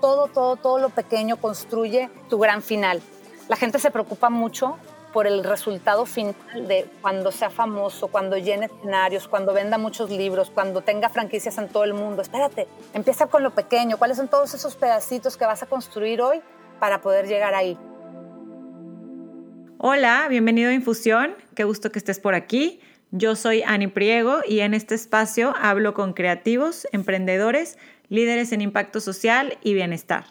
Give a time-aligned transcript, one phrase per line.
[0.00, 3.00] Todo, todo, todo lo pequeño construye tu gran final.
[3.48, 4.76] La gente se preocupa mucho
[5.12, 6.34] por el resultado final
[6.68, 11.68] de cuando sea famoso, cuando llene escenarios, cuando venda muchos libros, cuando tenga franquicias en
[11.68, 12.22] todo el mundo.
[12.22, 13.96] Espérate, empieza con lo pequeño.
[13.98, 16.40] ¿Cuáles son todos esos pedacitos que vas a construir hoy
[16.78, 17.76] para poder llegar ahí?
[19.78, 21.34] Hola, bienvenido a Infusión.
[21.54, 22.80] Qué gusto que estés por aquí.
[23.12, 27.76] Yo soy Ani Priego y en este espacio hablo con creativos, emprendedores,
[28.10, 30.26] líderes en impacto social y bienestar.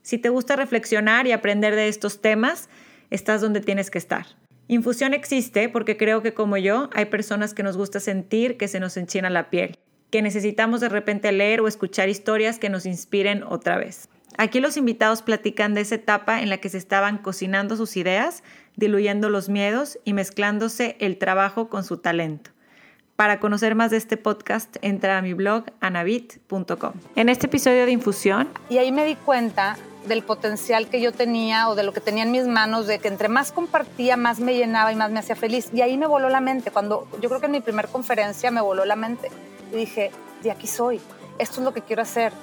[0.00, 2.70] Si te gusta reflexionar y aprender de estos temas,
[3.10, 4.26] estás donde tienes que estar.
[4.68, 8.80] Infusión existe porque creo que como yo hay personas que nos gusta sentir que se
[8.80, 9.78] nos enchina la piel,
[10.10, 14.08] que necesitamos de repente leer o escuchar historias que nos inspiren otra vez.
[14.38, 18.42] Aquí los invitados platican de esa etapa en la que se estaban cocinando sus ideas,
[18.76, 22.50] diluyendo los miedos y mezclándose el trabajo con su talento.
[23.16, 26.92] Para conocer más de este podcast, entra a mi blog anabit.com.
[27.14, 28.46] En este episodio de Infusión...
[28.68, 32.24] Y ahí me di cuenta del potencial que yo tenía o de lo que tenía
[32.24, 35.34] en mis manos, de que entre más compartía, más me llenaba y más me hacía
[35.34, 35.70] feliz.
[35.72, 36.70] Y ahí me voló la mente.
[36.70, 39.30] Cuando yo creo que en mi primera conferencia me voló la mente.
[39.72, 40.10] Y dije,
[40.42, 41.00] de aquí soy.
[41.38, 42.34] Esto es lo que quiero hacer.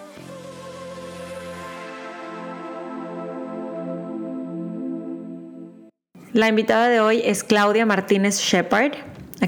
[6.33, 8.93] La invitada de hoy es Claudia Martínez Shepard,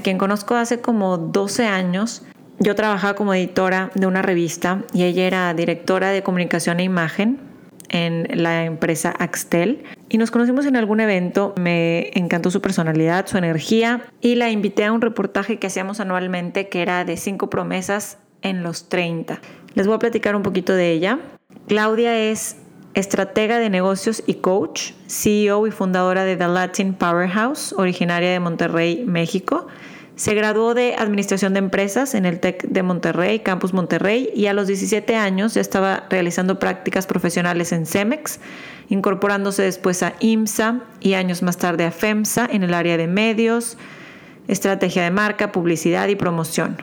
[0.06, 2.22] quien conozco hace como 12 años.
[2.60, 7.40] Yo trabajaba como editora de una revista y ella era directora de comunicación e imagen
[7.88, 11.54] en la empresa Axtel y nos conocimos en algún evento.
[11.56, 16.68] Me encantó su personalidad, su energía y la invité a un reportaje que hacíamos anualmente
[16.68, 19.40] que era de cinco promesas en los 30.
[19.74, 21.18] Les voy a platicar un poquito de ella.
[21.66, 22.58] Claudia es
[22.94, 29.04] estratega de negocios y coach, CEO y fundadora de The Latin Powerhouse, originaria de Monterrey,
[29.04, 29.66] México.
[30.16, 34.54] Se graduó de Administración de Empresas en el TEC de Monterrey, Campus Monterrey, y a
[34.54, 38.40] los 17 años ya estaba realizando prácticas profesionales en Cemex,
[38.88, 43.76] incorporándose después a IMSA y años más tarde a FEMSA en el área de medios,
[44.48, 46.78] estrategia de marca, publicidad y promoción.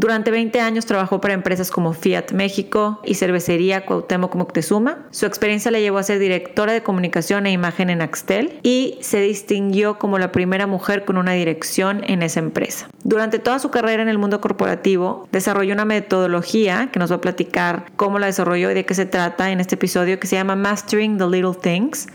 [0.00, 5.04] Durante 20 años trabajó para empresas como Fiat México y Cervecería Cuauhtémoc Moctezuma.
[5.10, 9.20] Su experiencia le llevó a ser directora de comunicación e imagen en Axtel y se
[9.20, 12.88] distinguió como la primera mujer con una dirección en esa empresa.
[13.04, 17.20] Durante toda su carrera en el mundo corporativo, desarrolló una metodología que nos va a
[17.20, 20.56] platicar cómo la desarrolló y de qué se trata en este episodio que se llama
[20.56, 22.06] Mastering the Little Things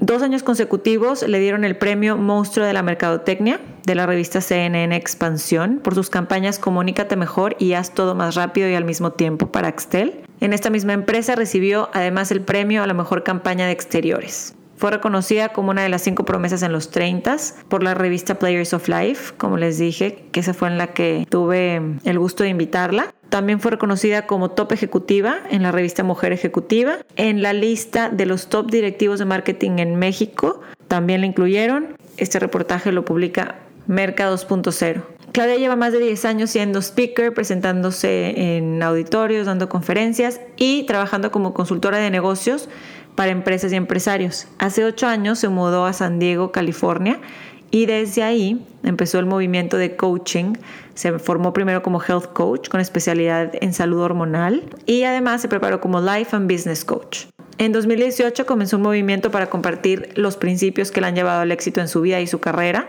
[0.00, 4.94] Dos años consecutivos le dieron el premio Monstruo de la Mercadotecnia de la revista CNN
[4.94, 9.50] Expansión por sus campañas Comunícate mejor y haz todo más rápido y al mismo tiempo
[9.50, 10.20] para Axtel.
[10.40, 14.54] En esta misma empresa recibió además el premio a la mejor campaña de exteriores.
[14.76, 17.36] Fue reconocida como una de las cinco promesas en los 30
[17.68, 21.26] por la revista Players of Life, como les dije, que esa fue en la que
[21.30, 23.14] tuve el gusto de invitarla.
[23.28, 26.98] También fue reconocida como top ejecutiva en la revista Mujer Ejecutiva.
[27.16, 31.96] En la lista de los top directivos de marketing en México también la incluyeron.
[32.16, 33.56] Este reportaje lo publica
[33.86, 35.02] Merca 2.0.
[35.32, 41.30] Claudia lleva más de 10 años siendo speaker, presentándose en auditorios, dando conferencias y trabajando
[41.30, 42.68] como consultora de negocios
[43.16, 44.46] para empresas y empresarios.
[44.58, 47.20] Hace ocho años se mudó a San Diego, California,
[47.76, 50.54] y desde ahí empezó el movimiento de coaching.
[50.94, 55.78] Se formó primero como health coach con especialidad en salud hormonal y además se preparó
[55.78, 57.26] como life and business coach.
[57.58, 61.82] En 2018 comenzó un movimiento para compartir los principios que le han llevado al éxito
[61.82, 62.88] en su vida y su carrera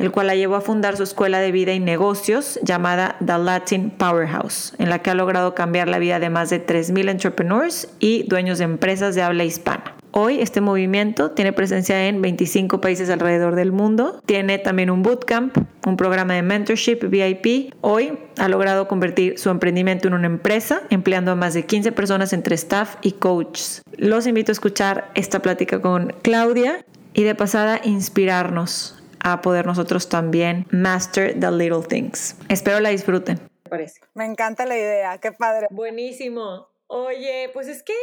[0.00, 3.90] el cual la llevó a fundar su escuela de vida y negocios llamada The Latin
[3.90, 8.22] Powerhouse, en la que ha logrado cambiar la vida de más de 3.000 entrepreneurs y
[8.24, 9.94] dueños de empresas de habla hispana.
[10.12, 14.20] Hoy este movimiento tiene presencia en 25 países alrededor del mundo.
[14.26, 15.56] Tiene también un bootcamp,
[15.86, 17.74] un programa de mentorship VIP.
[17.80, 22.32] Hoy ha logrado convertir su emprendimiento en una empresa, empleando a más de 15 personas
[22.32, 23.82] entre staff y coaches.
[23.98, 30.08] Los invito a escuchar esta plática con Claudia y de pasada inspirarnos a poder nosotros
[30.08, 32.36] también master the little things.
[32.48, 33.38] Espero la disfruten.
[33.64, 34.00] Me parece.
[34.14, 35.66] Me encanta la idea, qué padre.
[35.70, 36.68] Buenísimo.
[36.86, 37.94] Oye, pues es que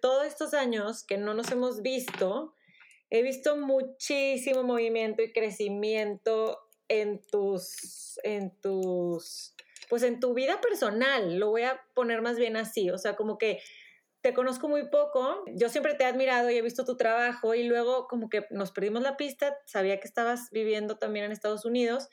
[0.00, 2.54] todos estos años que no nos hemos visto,
[3.08, 9.54] he visto muchísimo movimiento y crecimiento en tus, en tus,
[9.88, 11.38] pues en tu vida personal.
[11.38, 12.90] Lo voy a poner más bien así.
[12.90, 13.60] O sea, como que
[14.24, 17.64] te conozco muy poco, yo siempre te he admirado y he visto tu trabajo y
[17.64, 22.08] luego como que nos perdimos la pista, sabía que estabas viviendo también en Estados Unidos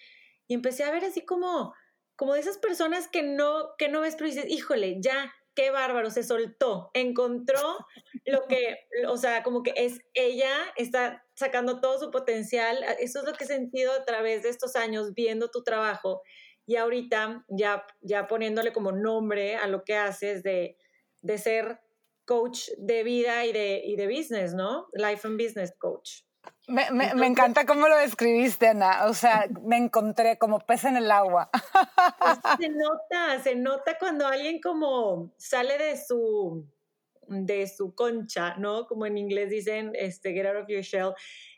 [0.45, 1.73] y empecé a ver así como,
[2.17, 6.09] como de esas personas que no, que no ves, pero dices, híjole, ya, qué bárbaro,
[6.09, 7.77] se soltó, encontró
[8.25, 13.25] lo que, o sea, como que es ella, está sacando todo su potencial, eso es
[13.25, 16.23] lo que he sentido a través de estos años viendo tu trabajo
[16.65, 20.75] y ahorita ya, ya poniéndole como nombre a lo que haces de,
[21.21, 21.79] de ser
[22.25, 24.88] coach de vida y de, y de business, ¿no?
[24.94, 26.21] Life and Business Coach.
[26.68, 29.06] Me, me, encanta cómo lo describiste, Ana.
[29.07, 31.50] O sea, me encontré como pez en el agua.
[32.59, 36.65] se nota, se nota cuando alguien como sale de su,
[37.27, 38.85] de su concha, ¿no?
[38.88, 41.13] Como en inglés dicen, este, get out of your shell.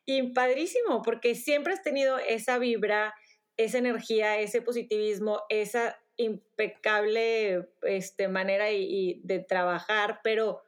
[0.05, 3.13] Y padrísimo, porque siempre has tenido esa vibra,
[3.57, 10.61] esa energía, ese positivismo, esa impecable este, manera y, de trabajar, pero,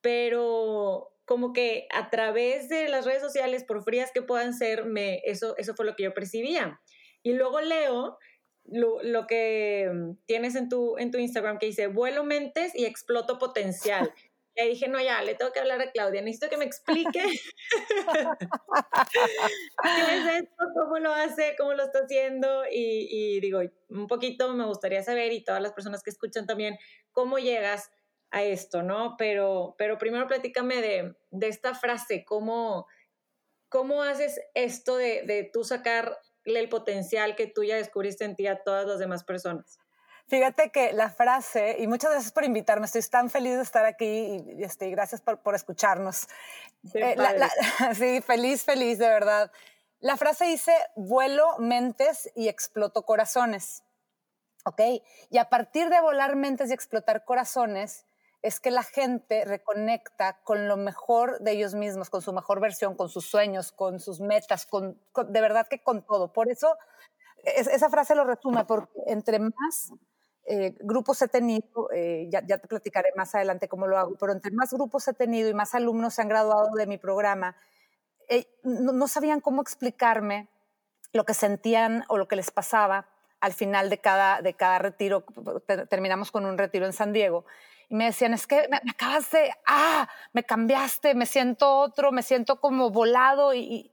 [0.00, 5.20] pero como que a través de las redes sociales, por frías que puedan ser, me,
[5.24, 6.80] eso, eso fue lo que yo percibía.
[7.22, 8.18] Y luego leo
[8.64, 9.90] lo, lo, que
[10.26, 14.12] tienes en tu, en tu Instagram que dice, vuelo mentes y exploto potencial.
[14.56, 17.36] Y dije, no, ya, le tengo que hablar a Claudia, necesito que me explique qué
[19.82, 22.64] es esto, cómo lo hace, cómo lo está haciendo.
[22.70, 23.60] Y, y, digo,
[23.90, 26.78] un poquito me gustaría saber, y todas las personas que escuchan también,
[27.12, 27.90] cómo llegas
[28.30, 29.16] a esto, ¿no?
[29.18, 32.86] Pero, pero primero platícame de, de esta frase, cómo,
[33.68, 36.16] cómo haces esto de, de tú sacarle
[36.46, 39.78] el potencial que tú ya descubriste en ti a todas las demás personas.
[40.28, 44.44] Fíjate que la frase, y muchas gracias por invitarme, estoy tan feliz de estar aquí
[44.58, 46.26] y, este, gracias por, por escucharnos.
[46.94, 47.16] Eh,
[47.94, 49.52] sí, feliz, feliz, de verdad.
[50.00, 53.84] La frase dice, vuelo mentes y exploto corazones.
[54.64, 54.80] ¿Ok?
[55.30, 58.04] Y a partir de volar mentes y explotar corazones,
[58.42, 62.96] es que la gente reconecta con lo mejor de ellos mismos, con su mejor versión,
[62.96, 66.32] con sus sueños, con sus metas, con, de verdad que con todo.
[66.32, 66.76] Por eso
[67.44, 69.92] esa frase lo resume, porque entre más
[70.48, 74.52] eh, grupos he tenido, eh, ya, te platicaré más adelante cómo lo hago, pero entre
[74.52, 77.56] más grupos he tenido y más alumnos se han graduado de mi programa,
[78.28, 80.48] eh, no, sabían cómo explicarme
[81.12, 83.08] lo que sentían o lo que les pasaba
[83.40, 85.24] al final de cada, de cada retiro.
[85.88, 87.44] Terminamos con un retiro en San Diego.
[87.88, 92.22] Y me decían, es que me, acabas de, ah, me cambiaste, me siento otro, me
[92.22, 93.92] siento como volado y y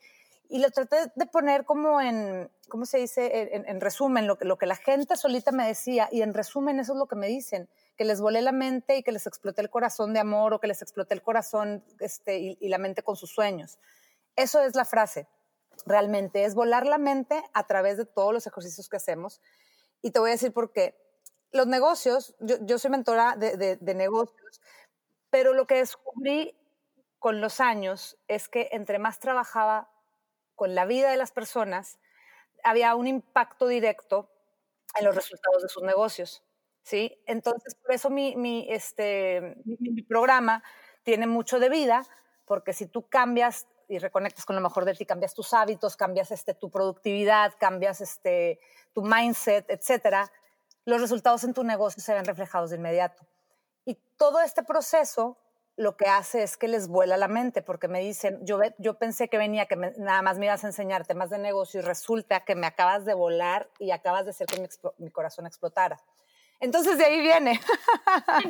[0.59, 3.49] lo traté de poner como en, ¿cómo se dice?
[3.53, 6.93] En, resumen, lo que, lo que la gente solita me decía, y en resumen eso
[6.93, 7.67] es lo que me dicen,
[7.97, 10.67] que les volé la mente y que les exploté el corazón de amor o que
[10.67, 13.79] les exploté el corazón este, y, la mente con sus sueños.
[14.35, 15.27] Eso es la frase,
[15.87, 19.41] realmente, es volar la mente a través de todos los ejercicios que hacemos.
[20.03, 20.95] Y te voy a decir por qué.
[21.51, 24.61] Los negocios, yo, yo soy mentora de, de negocios,
[25.31, 26.55] pero lo que descubrí
[27.17, 29.92] con los años es que entre más trabajaba
[30.55, 31.99] con la vida de las personas,
[32.63, 34.29] había un impacto directo
[34.97, 36.43] en los resultados de sus negocios.
[36.83, 37.19] ¿sí?
[37.25, 40.63] Entonces, por eso mi, este, mi, programa
[41.03, 42.05] tiene mucho de vida,
[42.45, 46.31] porque si tú cambias y reconectas con lo mejor de ti, cambias tus hábitos, cambias
[46.31, 48.59] este, tu productividad, cambias este,
[48.93, 50.31] tu mindset, etcétera,
[50.85, 53.25] los resultados en tu negocio se ven reflejados de inmediato.
[53.85, 55.37] Y todo este proceso
[55.75, 59.27] lo que hace es que les vuela la mente, porque me dicen, yo, yo pensé
[59.27, 62.55] que venía, que nada más me ibas a enseñar temas de negocio y resulta que
[62.55, 64.67] me acabas de volar y acabas de hacer que
[64.97, 65.99] mi, corazón explotara.
[66.59, 67.59] Entonces de ahí viene.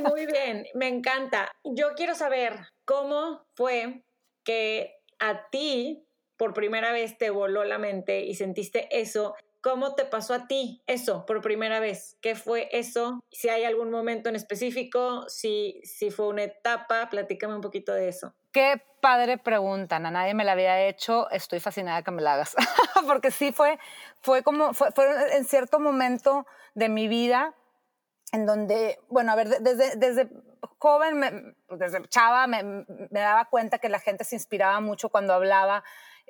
[0.04, 1.52] Muy bien, me encanta.
[1.64, 4.04] Yo quiero saber cómo fue
[4.44, 6.06] que a ti
[6.36, 10.84] por primera vez te voló la mente y sentiste eso ¿Cómo te pasó a ti
[10.88, 12.18] eso por primera vez?
[12.22, 13.22] ¿Qué fue eso?
[13.32, 18.10] Si hay algún momento en específico, si, si fue una etapa, platícame un poquito de
[18.10, 18.36] eso.
[18.52, 22.58] Qué padre pregunta, a nadie me la había hecho, estoy fascinada que me la hagas,
[23.08, 23.80] porque sí fue,
[24.22, 24.90] fue como, fue,
[25.32, 27.56] en cierto momento de mi vida
[28.34, 30.30] en donde, bueno, a ver, desde, desde
[30.78, 35.86] joven, desde chava, me, me daba cuenta que la gente se inspiraba mucho cuando hablaba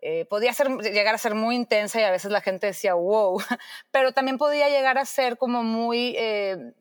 [0.06, 3.40] eh, podía ser, llegar a ser muy intensa y a veces la gente decía, wow,
[3.92, 6.74] pero también podía llegar a ser como muy, eh,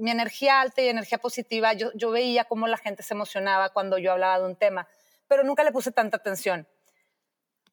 [0.00, 3.98] mi energía alta y energía positiva, yo, yo veía cómo la gente se emocionaba cuando
[3.98, 4.88] yo hablaba de un tema,
[5.28, 6.66] pero nunca le puse tanta atención.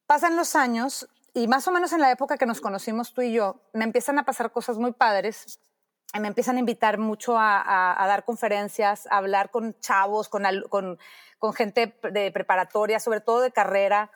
[0.08, 3.32] Pasan los años y más o menos en la época que nos conocimos tú y
[3.32, 5.62] yo, me empiezan a pasar cosas muy padres.
[6.20, 10.98] Me empiezan a invitar mucho a, a, dar conferencias, a hablar con chavos, con, con,
[11.38, 14.10] con gente de preparatoria, sobre todo de carrera,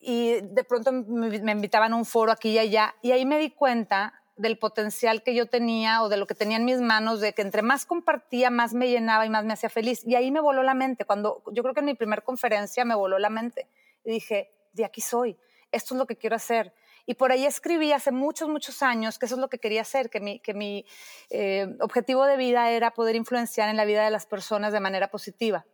[0.00, 3.50] y de pronto me invitaban a un foro aquí y allá y ahí me di
[3.50, 7.34] cuenta del potencial que yo tenía o de lo que tenía en mis manos, de
[7.34, 10.02] que entre más compartía, más me llenaba y más me hacía feliz.
[10.06, 11.04] Y ahí me voló la mente.
[11.04, 13.68] Cuando yo creo que en mi primera conferencia me voló la mente
[14.04, 15.36] y dije, de aquí soy,
[15.72, 16.72] esto es lo que quiero hacer.
[17.04, 20.08] Y por ahí escribí hace muchos, muchos años que eso es lo que quería hacer,
[20.08, 20.86] que mi, que mi
[21.30, 25.08] eh, objetivo de vida era poder influenciar en la vida de las personas de manera
[25.10, 25.66] positiva,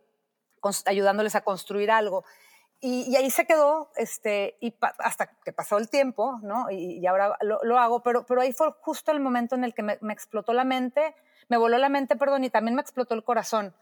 [0.85, 2.25] ayudándoles a construir algo.
[2.87, 4.59] Y, ahí se quedó, este,
[4.99, 6.69] hasta que pasó el tiempo, ¿no?
[6.69, 9.97] Y, ahora lo, hago, pero, pero ahí fue justo el momento en el que me,
[10.11, 11.15] explotó la mente,
[11.47, 13.73] me voló la mente, perdón, y también me explotó el corazón.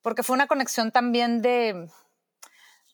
[0.00, 1.90] porque fue una conexión también de,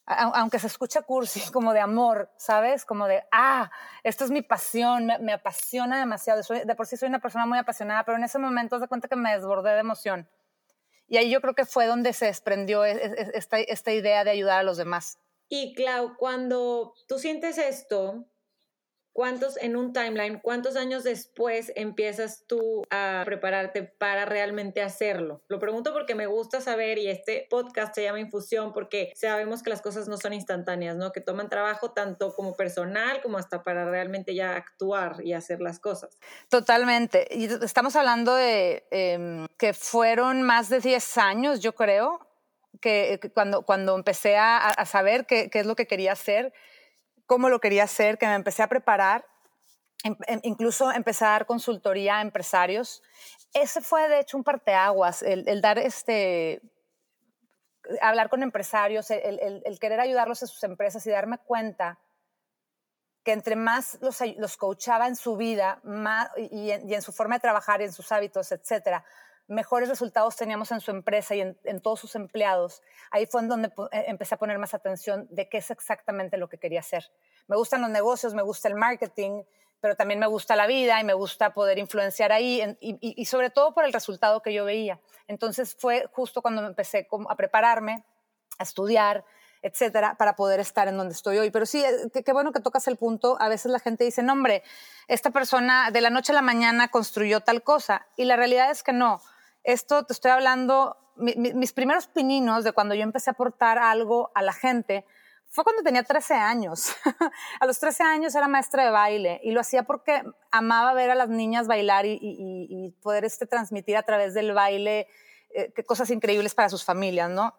[0.06, 2.84] aunque se escucha cursi, como de amor, ¿sabes?
[2.84, 3.70] Como de, ah,
[4.02, 6.42] esto es mi pasión, me, apasiona demasiado.
[6.42, 9.14] de por sí soy una persona muy apasionada, pero en ese momento de cuenta que
[9.14, 10.28] me desbordé de emoción.
[11.08, 14.25] Y ahí yo creo que fue donde se desprendió e, e, e, esta, esta idea
[14.25, 15.18] de ayudar a los demás.
[15.48, 18.26] Y Clau, cuando tú sientes esto,
[19.16, 25.40] ¿Cuántos en un timeline, cuántos años después empiezas tú a prepararte para realmente hacerlo?
[25.49, 29.70] Lo pregunto porque me gusta saber y este podcast se llama Infusión porque sabemos que
[29.70, 31.12] las cosas no son instantáneas, ¿no?
[31.12, 35.80] Que toman trabajo tanto como personal como hasta para realmente ya actuar y hacer las
[35.80, 36.18] cosas.
[36.50, 37.26] Totalmente.
[37.30, 42.20] Y estamos hablando de em, que fueron más de 10 años, yo creo,
[42.82, 46.52] que, cuando, cuando empecé a, a saber qué, qué es lo que quería hacer
[47.26, 49.26] cómo lo quería hacer, que me empecé a preparar,
[50.04, 53.02] em, em, incluso empecé a dar consultoría a empresarios.
[53.52, 56.61] Ese fue, de hecho, un parteaguas, el, el dar este,
[58.00, 61.99] hablar con empresarios, el, querer ayudarlos a sus empresas y darme cuenta
[63.25, 67.40] que entre más los, los coachaba en su vida más, y, en, su forma de
[67.40, 69.04] trabajar en sus hábitos, etcétera,
[69.48, 73.48] mejores resultados teníamos en su empresa y en, en, todos sus empleados, ahí fue en
[73.48, 77.10] donde eh, empecé a poner más atención de qué es exactamente lo que quería hacer.
[77.46, 79.42] Me gustan los negocios, me gusta el marketing,
[79.80, 83.50] pero también me gusta la vida y me gusta poder influenciar ahí y, y, sobre
[83.50, 85.00] todo por el resultado que yo veía.
[85.28, 88.04] Entonces fue justo cuando me empecé a prepararme,
[88.58, 89.24] a estudiar,
[89.62, 91.50] etcétera, para poder estar en donde estoy hoy.
[91.50, 93.36] Pero sí, eh, qué bueno que tocas el punto.
[93.38, 94.62] A veces la gente dice, no, hombre,
[95.08, 98.06] esta persona de la noche a la mañana construyó tal cosa.
[98.16, 99.20] Y la realidad es que no
[99.66, 104.42] esto te estoy hablando, mis primeros pininos de cuando yo empecé a aportar algo a
[104.42, 105.04] la gente
[105.49, 106.94] fue cuando tenía 13 años.
[107.61, 111.14] a los 13 años era maestra de baile y lo hacía porque amaba ver a
[111.14, 115.08] las niñas bailar y, poder este, transmitir a través del baile
[115.54, 117.54] eh, cosas increíbles para sus familias, ¿no?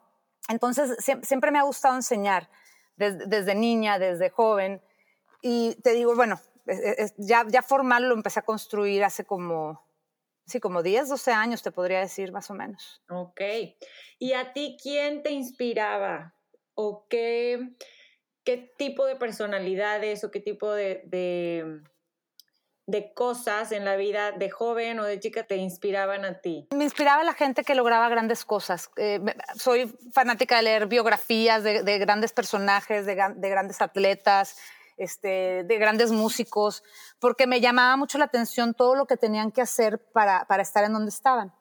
[0.49, 2.49] Entonces, siempre, me ha gustado enseñar,
[2.95, 4.81] desde, niña, desde joven.
[5.41, 6.39] Y te digo, bueno,
[7.17, 9.86] ya, ya formal lo empecé a construir hace como
[10.47, 13.01] sí, como 10, 12 años te podría decir más o menos.
[13.09, 13.41] Ok.
[14.17, 16.33] ¿Y a ti quién te inspiraba?
[16.73, 17.75] ¿O qué,
[18.43, 21.83] qué tipo de personalidades o qué tipo de, de,
[23.13, 26.67] cosas en la vida de joven o de chica te inspiraban a ti?
[26.73, 28.89] Me inspiraba la gente que lograba grandes cosas.
[28.95, 29.19] Eh,
[29.55, 34.57] soy fanática de leer biografías de, de grandes personajes, de, de grandes atletas
[34.97, 36.83] este, de grandes músicos,
[37.19, 40.83] porque me llamaba mucho la atención todo lo que tenían que hacer para, para estar
[40.83, 41.53] en donde estaban.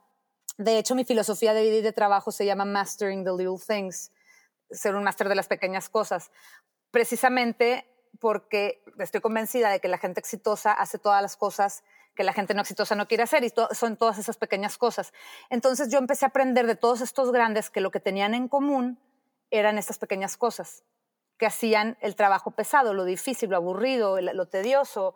[0.56, 4.10] De hecho, mi filosofía de vida y de trabajo se llama Mastering the Little Things,
[4.70, 6.30] ser un máster de las pequeñas cosas,
[6.90, 7.86] precisamente
[8.18, 12.54] porque estoy convencida de que la gente exitosa hace todas las cosas que la gente
[12.54, 15.12] no exitosa no quiere hacer y son todas esas pequeñas cosas.
[15.50, 18.98] Entonces yo empecé a aprender de todos estos grandes que lo que tenían en común
[19.50, 20.82] eran estas pequeñas cosas
[21.38, 25.14] que hacían el trabajo pesado, lo difícil, lo aburrido, lo tedioso.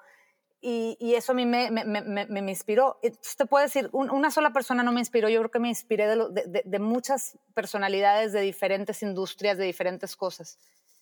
[0.62, 2.99] Y, eso a mí me, me, me, me, inspiró.
[3.03, 6.07] Entonces te puedo decir, una sola persona no me inspiró, yo creo que me inspiré
[6.07, 10.59] de, de, muchas personalidades de diferentes industrias, de diferentes cosas.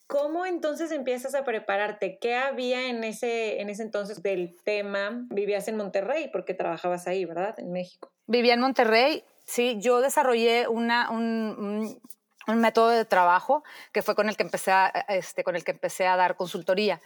[0.06, 2.18] ¿Cómo entonces empiezas a prepararte?
[2.18, 5.26] ¿Qué había en ese, en ese entonces del tema?
[5.28, 7.58] Vivías en Monterrey porque trabajabas ahí, ¿verdad?
[7.58, 8.10] En México.
[8.26, 9.76] Vivía en Monterrey, sí.
[9.80, 12.00] Yo desarrollé una, un,
[12.48, 13.62] un método de trabajo
[13.92, 17.00] que fue con el que empecé a, este, con el que empecé a dar consultoría.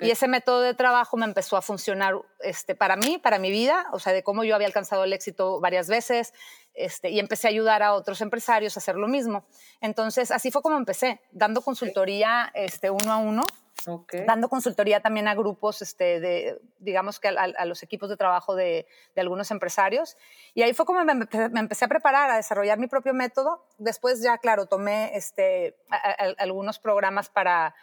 [0.00, 3.86] Y ese método de trabajo me empezó a funcionar este, para mí, para mi vida,
[3.92, 6.32] o sea, de cómo yo había alcanzado el éxito varias veces,
[6.74, 9.44] este, y empecé a ayudar a otros empresarios a hacer lo mismo.
[9.80, 13.44] Entonces, así fue como empecé, dando consultoría este, uno a uno
[14.26, 18.86] dando consultoría también a grupos, este, de, digamos que a, los equipos de trabajo de,
[19.16, 20.16] algunos empresarios.
[20.54, 21.26] Y ahí fue como me,
[21.60, 23.64] empecé a preparar, a desarrollar mi propio método.
[23.78, 25.76] Después ya, claro, tomé este,
[26.38, 27.74] algunos programas para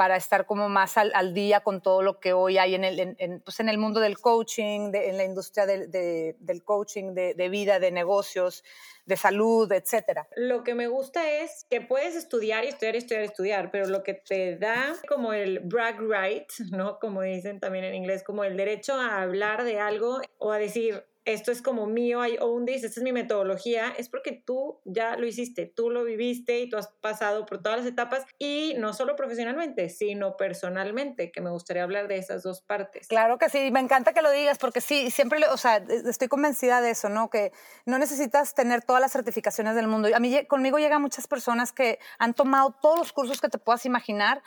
[0.00, 3.60] para estar como más al, día con todo lo que hoy hay en el, pues
[3.60, 8.64] en el mundo del coaching, en la industria del coaching, de, de, vida, de negocios,
[9.04, 10.26] de salud, etcétera.
[10.36, 13.88] Lo que me gusta es que puedes estudiar y estudiar y estudiar y estudiar, pero
[13.88, 16.98] lo que te da como el brag right, ¿no?
[16.98, 21.04] Como dicen también en inglés, como el derecho a hablar de algo o a decir,
[21.24, 25.16] esto es como mío, I own this, esta es mi metodología, es porque tú ya
[25.16, 28.92] lo hiciste, tú lo viviste y tú has pasado por todas las etapas y no
[28.92, 33.08] solo profesionalmente, sino personalmente, que me gustaría hablar de esas dos partes.
[33.08, 36.80] Claro que sí, me encanta que lo digas porque sí, siempre, o sea, estoy convencida
[36.80, 37.30] de eso, ¿no?
[37.30, 37.52] Que
[37.84, 40.08] no necesitas tener todas las certificaciones del mundo.
[40.14, 43.84] A mí conmigo llegan muchas personas que han tomado todos los cursos que te puedas
[43.86, 44.42] imaginar,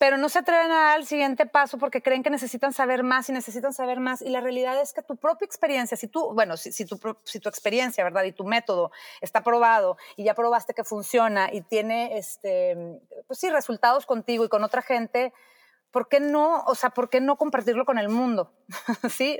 [0.00, 3.28] pero no se atreven a dar el siguiente paso porque creen que necesitan saber más
[3.28, 4.22] y necesitan saber más.
[4.22, 6.96] Y la realidad es que tu propia experiencia, si tú, bueno, si, tu,
[7.50, 8.24] experiencia, ¿verdad?
[8.24, 13.50] Y tu método está probado y ya probaste que funciona y tiene, este, pues sí,
[13.50, 15.34] resultados contigo y con otra gente,
[15.90, 18.54] ¿por qué no, o sea, por qué no compartirlo con el mundo?
[19.10, 19.38] ¿Sí?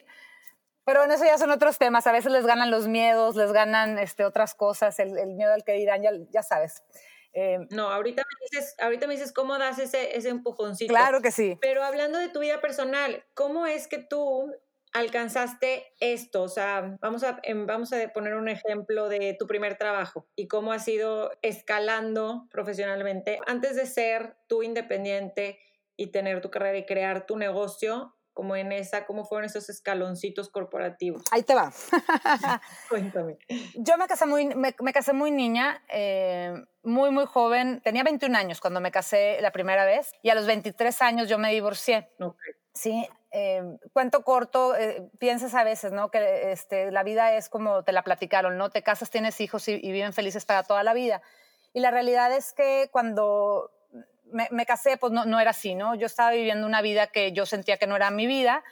[0.84, 2.06] Pero en eso ya son otros temas.
[2.06, 5.72] A veces les ganan los miedos, les ganan este, otras cosas, el, miedo al que
[5.72, 6.82] dirán, ya sabes.
[7.32, 10.92] Eh, no, ahorita me, dices, ahorita me dices cómo das ese, ese empujoncito.
[10.92, 11.56] Claro que sí.
[11.60, 14.52] Pero hablando de tu vida personal, ¿cómo es que tú
[14.92, 16.42] alcanzaste esto?
[16.42, 20.48] O sea, vamos a, em, vamos a poner un ejemplo de tu primer trabajo y
[20.48, 23.38] cómo has ido escalando profesionalmente.
[23.46, 25.58] Antes de ser tú independiente
[25.96, 30.48] y tener tu carrera y crear tu negocio, como en esa, cómo fueron esos escaloncitos
[30.48, 31.22] corporativos.
[31.30, 31.70] Ahí te va.
[32.88, 33.36] Cuéntame.
[33.74, 37.82] Yo me casé muy, me, casé muy niña, eh, muy, muy joven.
[37.84, 41.36] Tenía 21 años cuando me casé la primera vez y a los 23 años yo
[41.36, 42.08] me divorcié.
[42.18, 42.54] Okay.
[42.72, 46.10] Sí, eh, cuento corto, eh, piensas a veces, ¿no?
[46.10, 48.70] Que este, la vida es como te la platicaron, ¿no?
[48.70, 51.20] Te casas, tienes hijos y, y viven felices para toda la vida.
[51.74, 53.70] Y la realidad es que cuando
[54.32, 55.94] me, casé, pues no, no, era así, ¿no?
[55.94, 58.64] Yo estaba viviendo una vida que yo sentía que no era mi vida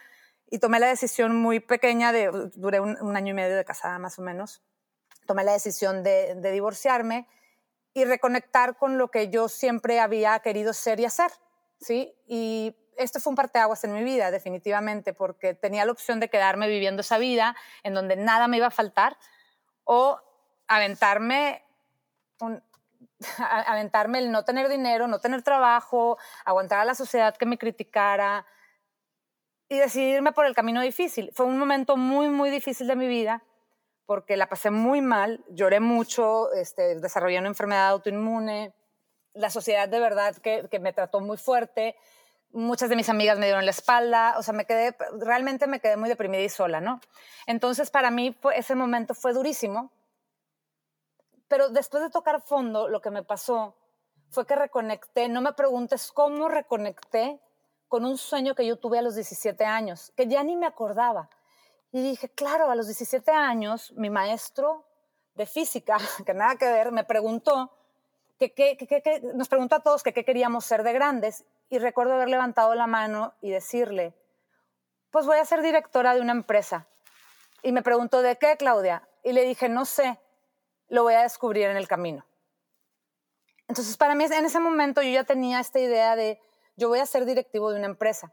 [0.51, 4.19] y tomé la decisión muy pequeña de, duré un, año y medio de casada más
[4.19, 4.63] o menos,
[5.27, 7.27] tomé la decisión de, de, divorciarme
[7.93, 11.31] y reconectar con lo que yo siempre había querido ser y hacer,
[11.81, 12.15] ¿sí?
[12.27, 16.69] Y esto fue un parteaguas en mi vida, definitivamente, porque tenía la opción de quedarme
[16.69, 19.17] viviendo esa vida en donde nada me iba a faltar
[19.85, 20.21] o
[20.67, 21.65] aventarme
[22.41, 22.63] un,
[23.67, 28.47] aventarme el no tener dinero, no tener trabajo, aguantar a la sociedad que me criticara
[29.69, 31.31] y decidirme por el camino difícil.
[31.35, 33.43] Fue un momento muy, muy difícil de mi vida
[34.07, 38.73] porque la pasé muy mal, lloré mucho, este, desarrollé una enfermedad autoinmune,
[39.35, 41.95] la sociedad de verdad que, me trató muy fuerte,
[42.51, 45.99] muchas de mis amigas me dieron la espalda, o sea, me quedé, realmente me quedé
[45.99, 47.03] muy deprimida y sola, ¿no?
[47.47, 49.93] Entonces, para mí, ese momento fue durísimo,
[51.49, 53.75] pero después de tocar fondo, lo que me pasó
[54.31, 57.41] fue que reconecté, no me preguntes cómo reconecté
[57.89, 61.31] con un sueño que yo tuve a los 17 años, que ya ni me acordaba.
[61.91, 64.85] Y dije, claro, a los 17 años, mi maestro
[65.35, 67.73] de física, que nada que ver, me preguntó,
[68.39, 71.45] que, que, que, nos preguntó a todos que qué queríamos ser de grandes.
[71.71, 74.15] Y recuerdo haber levantado la mano y decirle,
[75.11, 76.87] pues voy a ser directora de una empresa.
[77.63, 79.09] Y me preguntó, ¿de qué, Claudia?
[79.25, 80.19] Y le dije, no sé,
[80.89, 82.25] lo voy a descubrir en el camino.
[83.69, 86.41] Entonces, para mí, en ese momento yo ya tenía esta idea de,
[86.77, 88.33] yo voy a ser directivo de una empresa.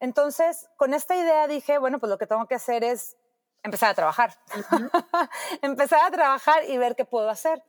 [0.00, 3.16] Entonces, con esta idea dije, bueno, pues lo que tengo que hacer es
[3.62, 4.38] empezar a trabajar.
[5.62, 7.62] empezar a trabajar y ver qué puedo hacer.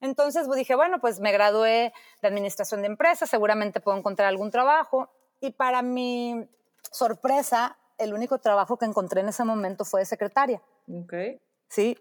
[0.00, 4.50] Entonces pues, dije, bueno, pues me gradué de administración de empresas, seguramente puedo encontrar algún
[4.50, 5.10] trabajo.
[5.40, 6.48] Y para mi
[6.90, 10.60] sorpresa, el único trabajo que encontré en ese momento fue de secretaria.
[11.04, 11.40] Okay.
[11.68, 11.96] Sí,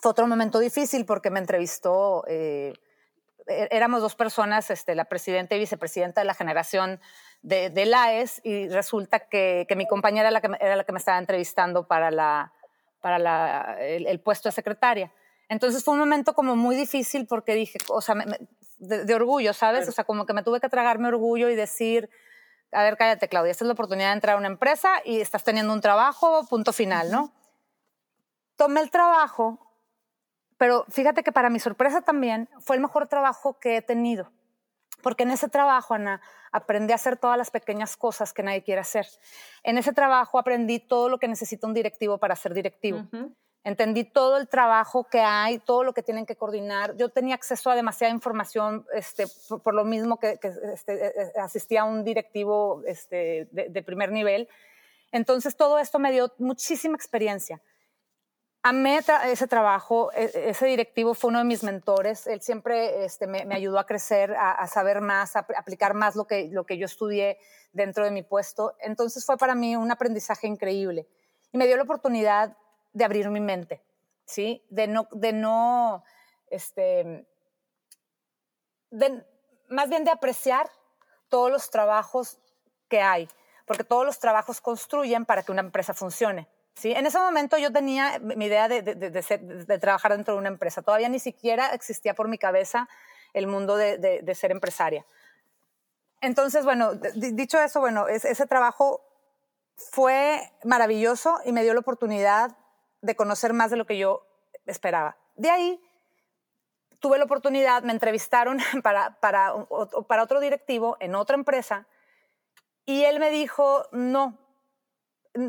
[0.00, 2.74] fue otro momento difícil porque me entrevistó, eh,
[3.46, 7.00] e-, éramos dos personas, este, la presidenta y vicepresidenta de la generación
[7.42, 10.92] de, de LAES, y resulta que, que, mi compañera era la que, era la que
[10.92, 12.52] me estaba entrevistando para, la,
[13.00, 15.12] para la, el, puesto de secretaria.
[15.48, 18.16] Entonces fue un momento como muy difícil porque dije, o sea,
[18.78, 19.88] de, orgullo, ¿sabes?
[19.88, 22.10] O sea, como que me tuve que tragarme orgullo y decir,
[22.72, 25.44] a ver, cállate, Claudia, esta es la oportunidad de entrar a una empresa y estás
[25.44, 27.32] teniendo un trabajo, punto final, ¿no?
[28.56, 29.65] Tomé el trabajo
[30.58, 34.30] pero fíjate que para mi sorpresa también fue el mejor trabajo que he tenido.
[35.02, 38.80] Porque en ese trabajo, Ana, aprendí a hacer todas las pequeñas cosas que nadie quiere
[38.80, 39.06] hacer.
[39.62, 43.06] En ese trabajo aprendí todo lo que necesita un directivo para ser directivo.
[43.62, 46.96] Entendí todo el trabajo que hay, todo lo que tienen que coordinar.
[46.96, 49.26] Yo tenía acceso a demasiada información este,
[49.62, 50.38] por, lo mismo que,
[50.72, 54.48] este, eh, eh, asistía a un directivo este, de primer nivel.
[55.12, 57.60] Entonces todo esto me dio muchísima experiencia
[58.68, 59.00] amé
[59.30, 63.78] ese trabajo, e, ese directivo fue uno de mis mentores, él siempre este, me, ayudó
[63.78, 67.38] a crecer, a, saber más, a aplicar más lo que, yo estudié
[67.72, 68.74] dentro de mi puesto.
[68.80, 71.06] Entonces fue para mí un aprendizaje increíble
[71.52, 72.56] y me dio la oportunidad
[72.92, 73.84] de abrir mi mente,
[74.24, 74.64] ¿sí?
[74.68, 76.02] De no, de no,
[76.48, 77.24] este,
[79.68, 80.68] más bien de apreciar
[81.28, 82.40] todos los trabajos
[82.88, 83.28] que hay,
[83.64, 86.48] porque todos los trabajos construyen para que una empresa funcione.
[86.76, 86.92] ¿Sí?
[86.92, 90.82] En ese momento yo tenía mi idea de, de, trabajar dentro de una empresa.
[90.82, 92.88] Todavía ni siquiera existía por mi cabeza
[93.32, 95.04] el mundo de, ser empresaria.
[96.20, 99.02] Entonces, bueno, dicho eso, bueno, ese trabajo
[99.76, 102.56] fue maravilloso y me dio la oportunidad
[103.02, 104.26] de conocer más de lo que yo
[104.64, 105.16] esperaba.
[105.34, 105.80] De ahí
[107.00, 109.52] tuve la oportunidad, me entrevistaron para, para,
[110.08, 111.86] para otro directivo en otra empresa
[112.86, 114.38] Y él me dijo, no,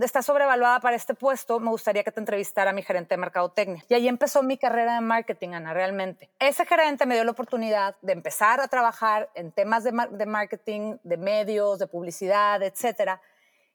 [0.02, 3.84] está sobrevaluada para este puesto, me gustaría que te entrevistara a mi gerente de mercadotecnia.
[3.88, 6.30] Y ahí empezó mi carrera de marketing, Ana, realmente.
[6.39, 11.17] Ese gerente me dio la oportunidad de empezar a trabajar en temas de, marketing, de
[11.17, 13.21] medios, de publicidad, etcétera.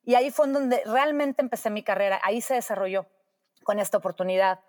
[0.04, 3.06] Y ahí fue donde realmente empecé mi carrera, ahí se desarrolló
[3.62, 4.60] con esta oportunidad.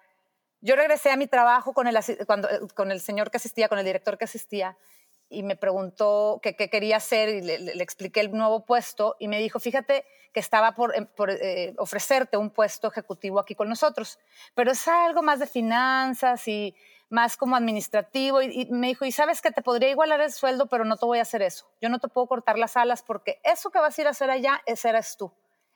[0.61, 3.85] Yo regresé a mi trabajo con el, cuando, con el señor que asistía, con el
[3.85, 4.77] director que asistía,
[5.33, 9.59] y me preguntó qué, quería hacer y le, expliqué el nuevo puesto y me dijo,
[9.59, 11.07] fíjate que estaba por, em,
[11.41, 14.19] eh, ofrecerte un puesto ejecutivo aquí con nosotros,
[14.55, 16.75] pero es algo más de finanzas y
[17.09, 20.85] más como administrativo y, me dijo, y sabes que te podría igualar el sueldo, pero
[20.85, 21.67] no te voy a hacer eso.
[21.79, 24.31] Yo no te puedo cortar las alas porque eso que vas a ir a hacer
[24.31, 25.31] allá, ese eres tú.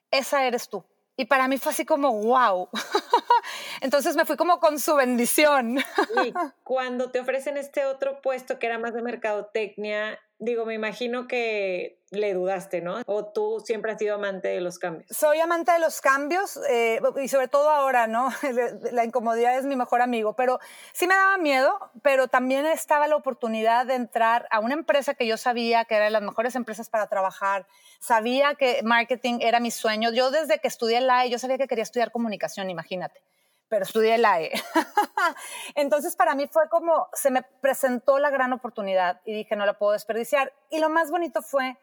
[0.10, 0.84] Esa eres tú.
[1.18, 2.70] Y para mí fue así como, wow.
[3.82, 5.80] Entonces me fui como con su bendición.
[6.24, 6.32] Y
[6.64, 12.00] cuando te ofrecen este otro puesto que era más de mercadotecnia, digo, me imagino que
[12.12, 13.02] le dudaste, ¿no?
[13.06, 15.10] O tú siempre has sido amante de los cambios.
[15.10, 18.30] Soy amante de los cambios eh, y sobre todo ahora, ¿no?
[18.92, 20.60] La incomodidad es mi mejor amigo, pero
[20.94, 25.28] sí me daba miedo, pero también estaba la oportunidad de entrar a una empresa que
[25.28, 27.68] yo sabía que era de las mejores empresas para trabajar,
[28.00, 30.12] sabía que marketing era mi sueño.
[30.14, 33.22] Yo desde que estudié la E, yo sabía que quería estudiar comunicación, imagínate
[33.70, 34.52] pero estudié la E.
[35.76, 39.78] Entonces para mí fue como, se me presentó la gran oportunidad y dije, no la
[39.78, 40.54] puedo desperdiciar.
[40.70, 41.78] Y lo más bonito fue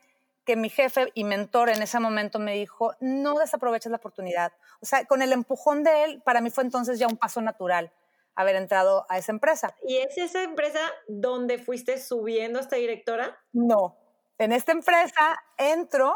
[0.45, 4.53] que mi jefe y mentor en ese momento me dijo, no desaproveches la oportunidad.
[4.81, 7.93] O sea, con el empujón de él, para mí fue entonces ya un paso natural
[8.35, 9.75] haber entrado a esa empresa.
[9.87, 13.39] ¿Y es esa empresa donde fuiste subiendo hasta directora?
[13.53, 13.97] No,
[14.39, 16.15] en esta empresa entro,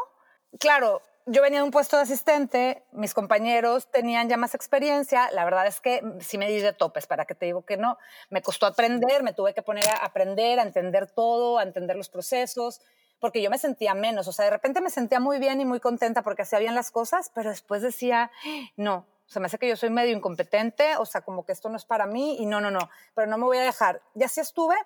[0.58, 5.44] claro, yo venía de un puesto de asistente, mis compañeros tenían ya más experiencia, la
[5.44, 7.98] verdad es que sí me di de topes, para que te digo que no,
[8.30, 12.08] me costó aprender, me tuve que poner a aprender, a entender todo, a entender los
[12.08, 12.80] procesos,
[13.20, 15.80] porque yo me sentía menos, o sea, de repente me sentía muy bien y muy
[15.80, 18.30] contenta porque hacía bien las cosas, pero después decía,
[18.76, 21.76] no, se me hace que yo soy medio incompetente, o sea, como que esto no
[21.76, 24.00] es para mí y no, no, no, pero no me voy a dejar.
[24.14, 24.76] Y así estuve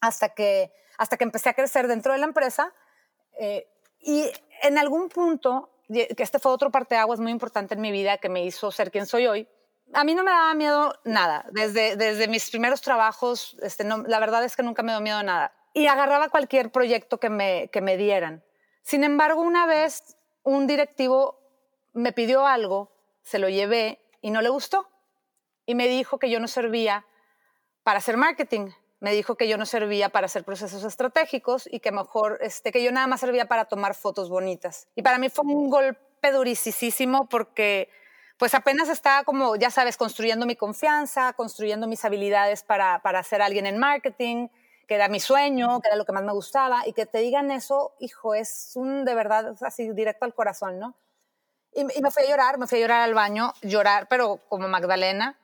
[0.00, 2.72] hasta que, hasta que empecé a crecer dentro de la empresa
[3.38, 3.68] eh,
[4.00, 4.30] y
[4.62, 8.44] en algún punto que este fue otro parteaguas muy importante en mi vida que me
[8.44, 9.48] hizo ser quien soy hoy.
[9.92, 11.46] A mí no me daba miedo nada.
[11.52, 15.22] Desde, desde mis primeros trabajos, este, no, la verdad es que nunca me dio miedo
[15.22, 15.54] nada.
[15.74, 18.44] Y agarraba cualquier proyecto que me, que me dieran.
[18.82, 21.38] Sin embargo, una vez un directivo
[21.92, 22.92] me pidió algo,
[23.22, 24.88] se lo llevé y no le gustó.
[25.66, 27.06] Y me dijo que yo no servía
[27.82, 28.70] para hacer marketing,
[29.04, 32.82] me dijo que yo no servía para hacer procesos estratégicos y que mejor, este, que
[32.82, 34.88] yo nada más servía para tomar fotos bonitas.
[34.94, 37.90] Y para mí fue un golpe durísimo porque
[38.38, 43.42] pues apenas estaba como, ya sabes, construyendo mi confianza, construyendo mis habilidades para, para ser
[43.42, 44.48] alguien en marketing,
[44.88, 47.50] que era mi sueño, que era lo que más me gustaba, y que te digan
[47.50, 50.96] eso, hijo, es un de verdad así directo al corazón, ¿no?
[51.74, 54.66] Y, y me fui a llorar, me fui a llorar al baño, llorar, pero como
[54.66, 55.38] Magdalena,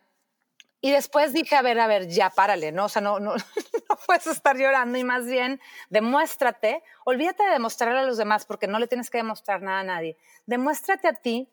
[0.80, 2.86] y después dije, a ver, a ver, ya párale, ¿no?
[2.86, 3.34] O sea, no, no,
[3.88, 8.66] no puedes estar llorando y más bien demuéstrate, olvídate de demostrarle a los demás porque
[8.66, 10.16] no le tienes que demostrar nada a nadie.
[10.46, 11.48] Demuéstrate a ti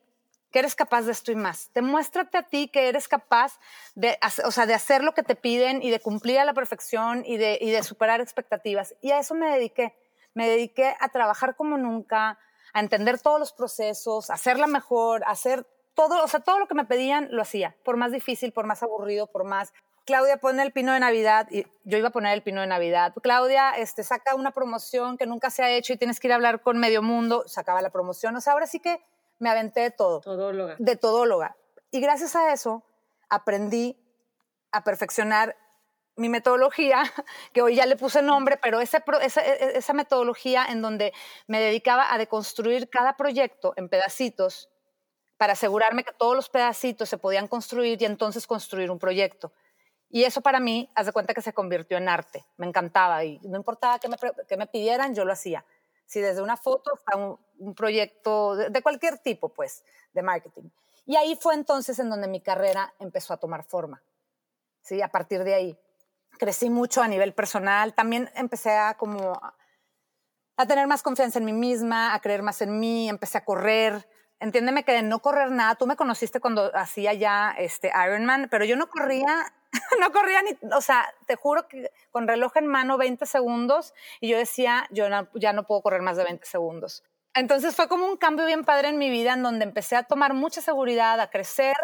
[0.51, 1.71] que eres capaz de esto y más.
[1.73, 3.59] Demuéstrate a ti que eres capaz
[3.95, 7.23] de, o sea, de hacer lo que te piden y de cumplir a la perfección
[7.25, 8.95] y de, y de superar expectativas.
[9.01, 9.95] Y a eso me dediqué.
[10.33, 12.39] Me dediqué a trabajar como nunca,
[12.73, 15.65] a entender todos los procesos, a hacerla mejor, a hacer
[15.97, 18.83] todo, o sea, todo lo que me pedían lo hacía, por más difícil, por más
[18.83, 19.73] aburrido, por más
[20.05, 23.13] Claudia pone el pino de Navidad y yo iba a poner el pino de Navidad.
[23.21, 26.35] Claudia este, saca una promoción que nunca se ha hecho y tienes que ir a
[26.35, 28.35] hablar con medio mundo, sacaba la promoción.
[28.35, 29.03] O sea, ahora sí que
[29.39, 30.21] me aventé de todo.
[30.21, 30.75] Todóloga.
[30.77, 31.57] De todóloga.
[31.91, 32.83] Y gracias a eso
[33.27, 33.97] aprendí
[34.71, 35.57] a perfeccionar
[36.15, 37.01] mi metodología,
[37.53, 41.11] que hoy ya le puse nombre, pero esa, esa, esa metodología en donde
[41.47, 44.69] me dedicaba a deconstruir cada proyecto en pedacitos
[45.37, 49.51] para asegurarme que todos los pedacitos se podían construir y entonces construir un proyecto.
[50.09, 52.45] Y eso para mí, haz de cuenta que se convirtió en arte.
[52.57, 55.65] Me encantaba y no importaba que me, que me pidieran, yo lo hacía.
[56.05, 60.69] Si desde una foto hasta un, proyecto de, cualquier tipo, pues, de marketing.
[61.05, 64.01] Y ahí fue entonces en donde mi carrera empezó a tomar forma.
[64.81, 65.77] Sí, a partir de ahí.
[66.37, 67.93] Crecí mucho a nivel personal.
[67.93, 69.33] También empecé a como
[70.59, 74.07] a tener más confianza en mí misma, a creer más en mí, empecé a correr,
[74.39, 78.65] entiéndeme que de no correr nada, tú me conociste cuando hacía ya este Ironman, pero
[78.65, 79.53] yo no corría,
[79.99, 84.29] no corría ni, o sea, te juro que con reloj en mano 20 segundos y
[84.29, 87.03] yo decía, yo ya no puedo correr más de 20 segundos.
[87.33, 90.33] Entonces fue como un cambio bien padre en mi vida en donde empecé a tomar
[90.33, 91.75] mucha seguridad, a crecer,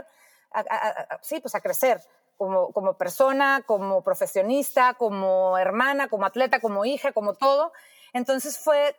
[1.21, 2.01] sí, pues a crecer
[2.37, 7.71] como, como persona, como profesionista, como hermana, como atleta, como hija, como todo.
[8.13, 8.95] Entonces fue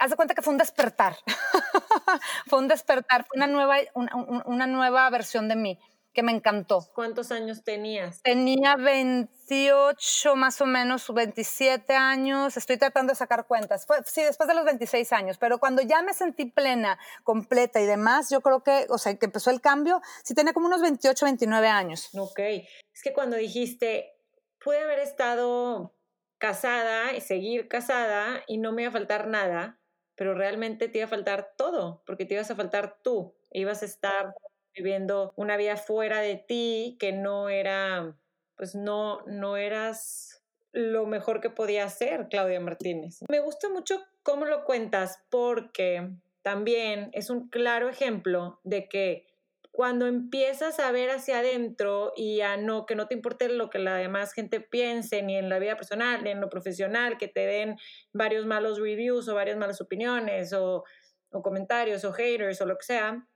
[0.00, 1.16] haz de cuenta que fue un despertar.
[2.46, 5.78] fue un despertar, fue una nueva, una, nueva versión de mí
[6.12, 6.88] que me encantó.
[6.92, 8.20] ¿Cuántos años tenías?
[8.22, 13.86] Tenía 28 más o menos, 27 años, estoy tratando de sacar cuentas.
[13.86, 17.86] Fue, sí, después de los 26 años, pero cuando ya me sentí plena, completa y
[17.86, 21.26] demás, yo creo que, o sea, que empezó el cambio, sí tenía como unos 28,
[21.26, 22.10] 29 años.
[22.18, 24.12] Ok, es que cuando dijiste,
[24.62, 25.94] pude haber estado
[26.38, 29.79] casada y seguir casada y no me iba a faltar nada,
[30.20, 33.86] pero realmente te iba a faltar todo, porque te ibas a faltar tú, ibas a
[33.86, 34.34] estar
[34.74, 38.18] viviendo una vida fuera de ti que no era,
[38.54, 43.20] pues no, no eras lo mejor que podía ser, Claudia Martínez.
[43.30, 46.10] Me gusta mucho cómo lo cuentas porque
[46.42, 49.26] también es un claro ejemplo de que
[49.72, 53.78] cuando empiezas a ver hacia adentro y a no, que no te importe lo que
[53.78, 57.46] la demás gente piense, ni en la vida personal, ni en lo profesional, que te
[57.46, 57.76] den
[58.12, 60.84] varios malos reviews o varias malas opiniones o,
[61.30, 63.26] o comentarios o haters o lo que sea,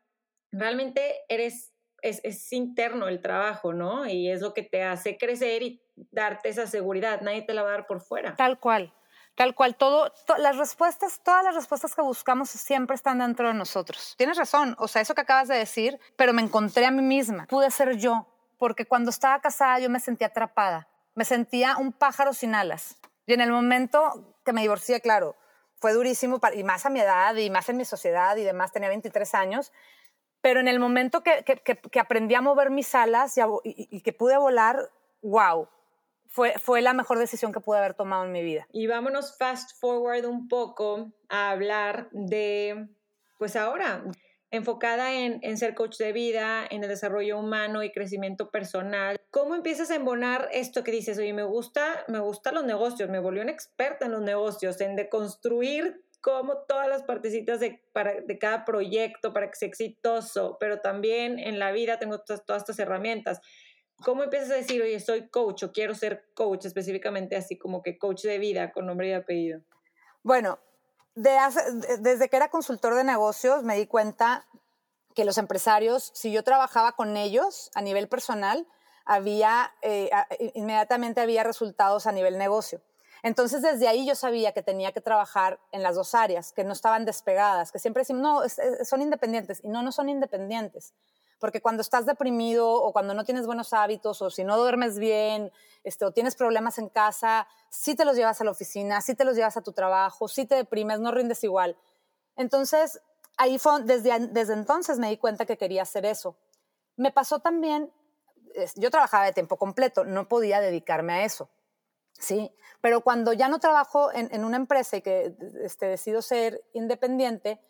[0.51, 4.07] realmente eres, es, es, interno el trabajo, ¿no?
[4.07, 7.21] Y es lo que te hace crecer y darte esa seguridad.
[7.21, 8.35] Nadie te la va a dar por fuera.
[8.37, 8.93] Tal cual.
[9.35, 14.15] Tal cual, todo, las respuestas, todas las respuestas que buscamos siempre están dentro de nosotros.
[14.17, 17.47] Tienes razón, o sea, eso que acabas de decir, pero me encontré a mí misma.
[17.47, 22.33] Pude ser yo, porque cuando estaba casada yo me sentía atrapada, me sentía un pájaro
[22.33, 22.97] sin alas.
[23.27, 25.35] Y en el momento que me divorcié, claro,
[25.79, 28.89] fue durísimo, y más a mi edad, y más en mi sociedad, y demás, tenía
[28.89, 29.73] 23 años,
[30.41, 34.37] pero en el momento que, que, aprendí a mover mis alas y, y, que pude
[34.37, 34.91] volar,
[35.23, 35.69] wow,
[36.35, 38.67] fue, fue la mejor decisión que pude haber tomado en mi vida.
[38.73, 42.89] Y vámonos fast forward un poco a hablar de,
[43.39, 44.05] pues ahora,
[44.51, 49.21] enfocada en, en, ser coach de vida, en el desarrollo humano y crecimiento personal.
[49.31, 53.21] ¿Cómo empiezas a embonar esto que dices, oye, me gusta, me gustan los negocios, me
[53.21, 58.39] volvió una experta en los negocios, en deconstruir como todas las partecitas de, para, de
[58.41, 63.41] cada proyecto para que sea exitoso, pero también en la vida tengo todas estas herramientas.
[64.05, 67.99] ¿Cómo empiezas a decir, oye, soy coach o quiero ser coach específicamente así como que
[67.99, 69.63] coach de vida con nombre y apellido?
[70.23, 70.59] Bueno,
[71.15, 71.37] de
[72.01, 74.47] desde que era consultor de negocios me di cuenta
[75.15, 78.67] que los empresarios, si yo trabajaba con ellos a nivel personal,
[79.05, 80.11] había, eh,
[80.55, 82.81] inmediatamente había resultados a nivel negocio.
[83.23, 86.75] Entonces, desde ahí yo sabía que tenía que trabajar en las dos áreas, que no
[86.75, 88.43] estaban despegadas, que siempre decimos, no,
[88.85, 89.65] son independientes.
[89.65, 90.93] Y no, no son independientes.
[91.39, 95.53] Porque cuando estás deprimido o cuando no tienes buenos hábitos o si no duermes bien
[95.83, 99.25] este, o tienes problemas en casa, sí te los llevas a la oficina, sí te
[99.25, 101.77] los llevas a tu trabajo, sí te deprimes, no rindes igual.
[102.37, 103.01] Entonces,
[103.37, 106.37] ahí fue, desde, desde entonces me di cuenta que quería hacer eso.
[106.97, 107.93] Me pasó también,
[108.77, 111.51] yo trabajaba de tiempo completo, no podía dedicarme a eso.
[112.19, 117.61] Sí, pero cuando ya no trabajo en, una empresa y que este, decido ser independiente,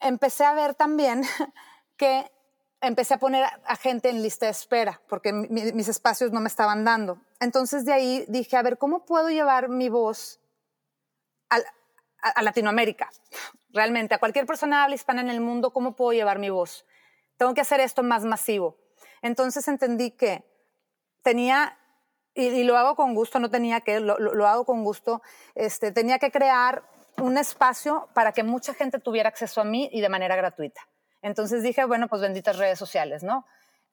[0.00, 1.22] empecé a ver también
[1.96, 2.30] que
[2.80, 6.84] empecé a poner a gente en lista de espera porque mis espacios no me estaban
[6.84, 7.20] dando.
[7.40, 10.40] Entonces de ahí dije, a ver, ¿cómo puedo llevar mi voz
[11.50, 13.10] a, Latinoamérica?
[13.70, 16.86] Realmente, a cualquier persona habla hispana en el mundo, ¿cómo puedo llevar mi voz?
[17.36, 18.76] Tengo que hacer esto más masivo.
[19.22, 20.44] Entonces entendí que
[21.22, 21.78] tenía
[22.34, 25.22] y, lo hago con gusto, no tenía que, lo, lo, hago con gusto,
[25.54, 26.82] este, tenía que crear
[27.18, 30.80] un espacio para que mucha gente tuviera acceso a mí y de manera gratuita.
[31.24, 33.46] Entonces dije, bueno, pues benditas redes sociales, ¿no?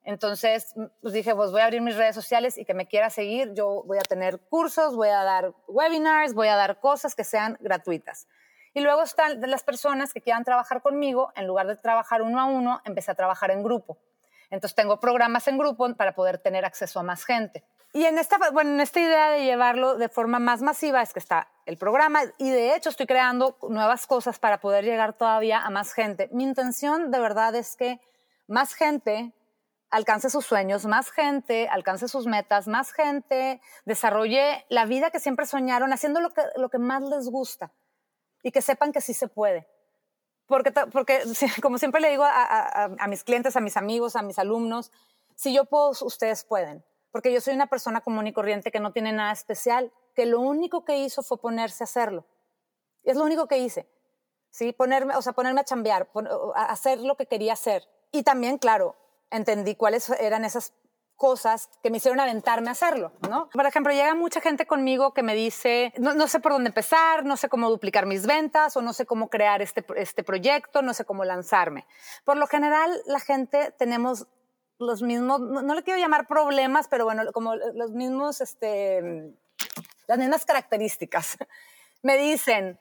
[0.04, 3.54] Entonces pues dije, pues voy a abrir mis redes sociales y que me quiera seguir,
[3.54, 7.56] yo voy a tener cursos, voy a dar webinars, voy a dar cosas que sean
[7.60, 8.28] gratuitas.
[8.74, 12.44] Y luego están las personas que quieran trabajar conmigo, en lugar de trabajar uno a
[12.44, 13.96] uno, empecé a trabajar en grupo.
[14.50, 17.64] Entonces tengo programas en grupo para poder tener acceso a más gente.
[17.94, 21.18] Y en esta, bueno, en esta idea de llevarlo de forma más masiva es que
[21.18, 25.68] está el programa y de hecho estoy creando nuevas cosas para poder llegar todavía a
[25.68, 26.30] más gente.
[26.32, 28.00] Mi intención de verdad es que
[28.46, 29.34] más gente
[29.90, 35.44] alcance sus sueños, más gente alcance sus metas, más gente desarrolle la vida que siempre
[35.44, 37.72] soñaron, haciendo lo que, lo que más les gusta
[38.42, 39.68] y que sepan que sí se puede.
[40.46, 41.22] Porque, porque
[41.60, 44.90] como siempre le digo a, a mis clientes, a mis amigos, a mis alumnos,
[45.34, 48.92] si yo puedo, ustedes pueden porque yo soy una persona común y corriente que no
[48.92, 52.26] tiene nada especial, que lo único que hizo fue ponerse a hacerlo.
[53.04, 53.86] Es lo único que hice.
[54.50, 54.72] ¿sí?
[54.72, 56.08] Ponerme, o sea, ponerme a chambear,
[56.54, 57.88] hacer lo que quería hacer.
[58.12, 58.96] Y también, claro,
[59.30, 60.74] entendí cuáles eran esas
[61.16, 63.48] cosas que me hicieron aventarme a hacerlo, ¿no?
[63.50, 67.24] Por ejemplo, llega mucha gente conmigo que me dice, no, no, sé por dónde empezar,
[67.24, 70.94] no sé cómo duplicar mis ventas o no sé cómo crear este, este proyecto, no
[70.94, 71.86] sé cómo lanzarme.
[72.24, 74.26] Por lo general, la gente tenemos
[74.82, 79.34] los mismos, no, le quiero llamar problemas, pero bueno, como los mismos, este,
[80.06, 81.38] las mismas características.
[82.02, 82.78] Me dicen,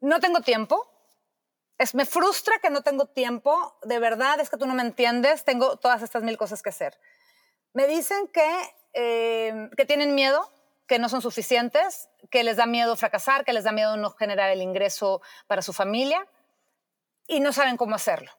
[0.00, 0.86] no tengo tiempo.
[1.76, 3.78] Es, me frustra que no tengo tiempo.
[3.82, 5.44] De verdad, es que tú no me entiendes.
[5.44, 6.98] Tengo todas estas mil cosas que hacer.
[7.74, 8.48] Me dicen que,
[8.94, 10.50] eh, que tienen miedo,
[10.86, 14.50] que no son suficientes, que les da miedo fracasar, que les da miedo no generar
[14.50, 16.26] el ingreso para su familia
[17.26, 18.32] y no saben cómo hacerlo.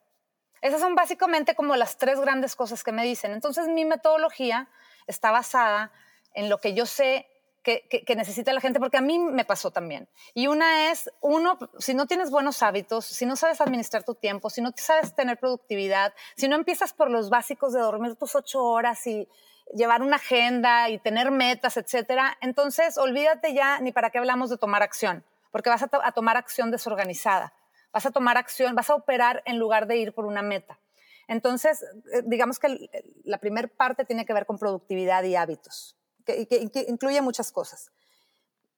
[0.62, 3.32] Esas son básicamente como las tres grandes cosas que me dicen.
[3.32, 4.69] Entonces mi metodología
[5.08, 5.91] está basada
[6.34, 7.28] en lo que yo sé
[7.63, 10.08] que, necesita la gente, porque a mí me pasó también.
[10.34, 14.50] Y una es, uno, si no tienes buenos hábitos, si no sabes administrar tu tiempo,
[14.50, 18.63] si no sabes tener productividad, si no empiezas por los básicos de dormir tus ocho
[18.63, 19.28] horas y
[19.74, 24.58] llevar una agenda y tener metas, etcétera, entonces olvídate ya ni para qué hablamos de
[24.58, 27.54] tomar acción, porque vas a, tomar acción desorganizada.
[27.93, 30.80] Vas a tomar acción, vas a operar en lugar de ir por una meta.
[31.27, 32.89] Entonces, eh, digamos que
[33.23, 37.91] la primera parte tiene que ver con productividad y hábitos que, incluye muchas cosas.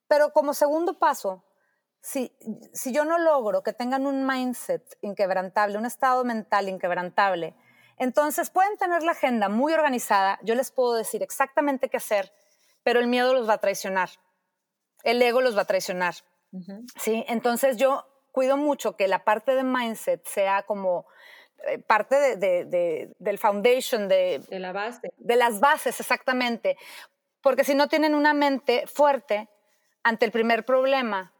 [0.08, 1.44] Pero como segundo paso,
[2.00, 2.36] si,
[2.72, 7.54] si yo no logro que tengan un mindset inquebrantable, un estado mental inquebrantable,
[7.96, 12.32] entonces pueden tener la agenda muy organizada, yo les puedo decir exactamente qué hacer,
[12.82, 14.10] pero el miedo los va a traicionar,
[15.04, 16.14] el ego los va a traicionar.
[16.96, 17.24] ¿sí?
[17.28, 21.06] Entonces yo cuido mucho que la parte de mindset sea como
[21.68, 25.12] eh, parte de, del foundation, de, de la base.
[25.16, 26.76] De las bases, exactamente.
[27.40, 29.48] Porque si no tienen una mente fuerte,
[30.02, 31.32] ante el primer problema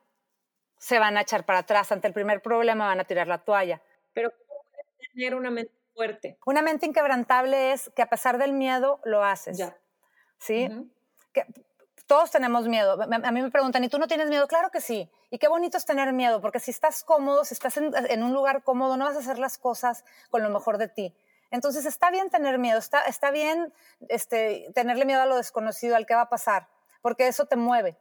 [0.78, 3.82] se van a echar para atrás, ante el primer problema van a tirar la toalla.
[4.12, 6.38] Pero ¿cómo puedes tener una mente fuerte?
[6.46, 9.58] Una mente inquebrantable es que a pesar del miedo lo haces.
[9.58, 9.76] Ya.
[10.38, 10.68] ¿Sí?
[11.32, 11.44] que
[12.06, 13.00] todos tenemos miedo.
[13.00, 14.46] A mí me preguntan, ¿y tú no tienes miedo?
[14.46, 15.10] Claro que sí.
[15.30, 18.32] Y qué bonito es tener miedo, porque si estás cómodo, si estás en, en un
[18.32, 21.14] lugar cómodo, no vas a hacer las cosas con lo mejor de ti.
[21.54, 23.72] Entonces está bien tener miedo, está, está bien
[24.08, 26.66] este, tenerle miedo a lo desconocido, al que va a pasar,
[27.00, 27.96] porque eso te mueve.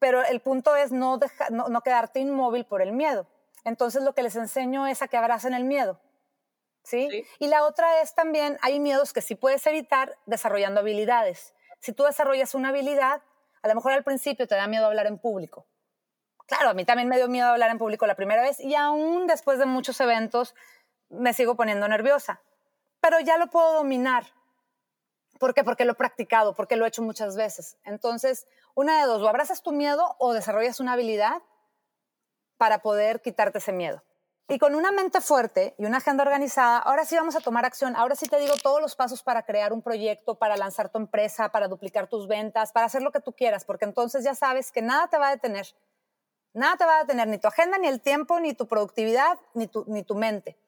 [0.00, 3.28] Pero el punto es no, no, quedarte inmóvil por el miedo.
[3.62, 6.00] Entonces lo que les enseño es a que abracen el miedo.
[6.82, 7.24] ¿sí?
[7.38, 11.54] Y la otra es también, hay miedos que sí puedes evitar desarrollando habilidades.
[11.82, 13.20] Si tú desarrollas una habilidad,
[13.60, 15.66] a lo mejor al principio te da miedo hablar en público.
[16.46, 19.26] Claro, a mí también me dio miedo hablar en público la primera vez y aún
[19.26, 20.54] después de muchos eventos
[21.10, 22.40] me sigo poniendo nerviosa
[23.02, 24.24] pero ya lo puedo dominar.
[25.40, 25.64] ¿Por qué?
[25.64, 27.76] Porque lo he practicado, porque lo he hecho muchas veces.
[27.84, 31.42] Entonces, una de dos, o abrazas tu miedo o desarrollas una habilidad
[32.58, 34.04] para poder quitarte ese miedo.
[34.48, 37.94] Y con una mente fuerte y una agenda organizada, ahora sí vamos a tomar acción.
[37.96, 41.50] Ahora sí te digo todos los pasos para crear un proyecto, para lanzar tu empresa,
[41.50, 44.82] para duplicar tus ventas, para hacer lo que tú quieras, porque entonces ya sabes que
[44.82, 45.66] nada te va a detener.
[46.54, 49.68] Nada te va a detener, ni tu agenda, ni el tiempo, ni tu productividad, ni
[49.68, 50.58] tu, ni tu mente.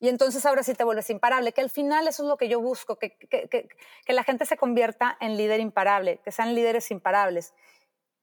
[0.00, 2.60] Y entonces ahora sí te vuelves imparable, que al final eso es lo que yo
[2.60, 3.68] busco, que, que, que,
[4.04, 7.54] que, la gente se convierta en líder imparable, que sean líderes imparables.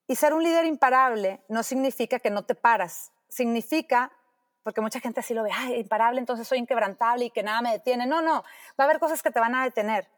[0.08, 4.12] Y ser un líder imparable no significa que no te paras, significa,
[4.64, 7.72] porque mucha gente así lo ve, ay, imparable, entonces soy inquebrantable y que nada me
[7.72, 8.06] detiene.
[8.06, 8.44] No, no,
[8.80, 10.10] va a haber cosas que te van a detener.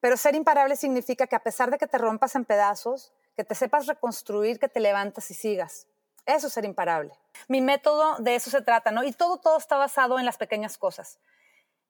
[0.00, 3.54] Pero ser imparable significa que a pesar de que te rompas en pedazos, que te
[3.54, 5.86] sepas reconstruir, que te levantas y sigas.
[6.26, 7.14] Eso es ser imparable.
[7.48, 9.04] Mi método de eso se trata, ¿no?
[9.04, 11.18] Y todo, todo está basado en las pequeñas cosas.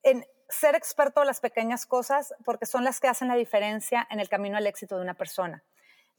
[0.02, 4.20] En ser experto en las pequeñas cosas, porque son las que hacen la diferencia en
[4.20, 5.62] el camino al éxito de una persona.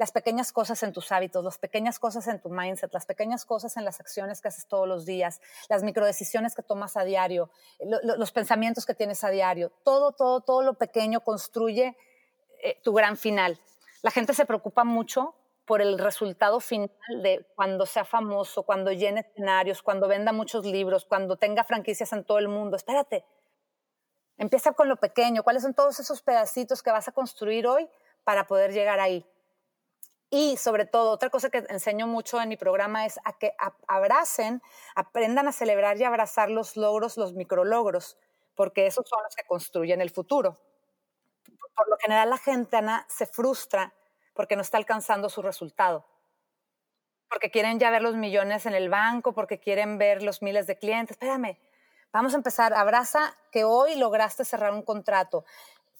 [0.01, 3.77] Las pequeñas cosas en tus hábitos, las pequeñas cosas en tu mindset, las pequeñas cosas
[3.77, 7.51] en las acciones que haces todos los días, las microdecisiones que tomas a diario,
[8.17, 9.71] los pensamientos que tienes a diario.
[9.83, 11.95] Todo, todo, todo lo pequeño construye
[12.63, 13.59] eh, tu gran final.
[14.01, 15.35] La gente se preocupa mucho
[15.67, 16.89] por el resultado final
[17.21, 22.23] de cuando sea famoso, cuando llene escenarios, cuando venda muchos libros, cuando tenga franquicias en
[22.23, 22.75] todo el mundo.
[22.75, 23.23] Espérate,
[24.39, 25.43] empieza con lo pequeño.
[25.43, 27.87] ¿Cuáles son todos esos pedacitos que vas a construir hoy
[28.23, 29.23] para poder llegar ahí?
[30.33, 33.53] Y sobre todo, otra cosa que enseño mucho en mi programa es a que
[33.85, 34.61] abracen,
[34.95, 38.17] aprendan a celebrar y abrazar los logros, los micrologros,
[38.55, 40.57] porque esos son los que construyen el futuro.
[41.75, 43.93] Por lo general la gente, Ana, se frustra
[44.33, 46.05] porque no está alcanzando su resultado.
[47.29, 50.77] Porque quieren ya ver los millones en el banco, porque quieren ver los miles de
[50.77, 51.15] clientes.
[51.15, 51.57] Espérame,
[52.13, 52.73] vamos a empezar.
[52.73, 55.43] Abraza que hoy lograste cerrar un contrato.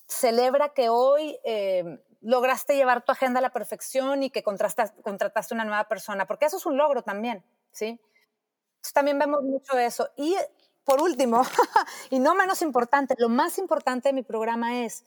[0.08, 5.66] Celebra que hoy eh, lograste llevar tu agenda a la perfección y que contrataste una
[5.66, 8.00] nueva persona, porque eso es un logro también, ¿sí?
[8.94, 10.10] también vemos mucho eso.
[10.18, 10.36] Y
[10.84, 11.44] por último,
[12.10, 15.04] y no menos importante, lo más importante de mi programa es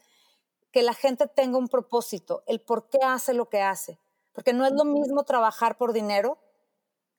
[0.71, 3.99] que la gente tenga un propósito, el por qué hace lo que hace.
[4.33, 6.39] Porque no es lo mismo trabajar por dinero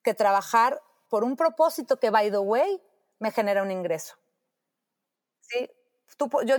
[0.03, 2.81] que trabajar por un propósito que, by the way,
[3.19, 4.15] me genera un ingreso.
[5.39, 5.69] ¿Sí?
[6.45, 6.55] yo,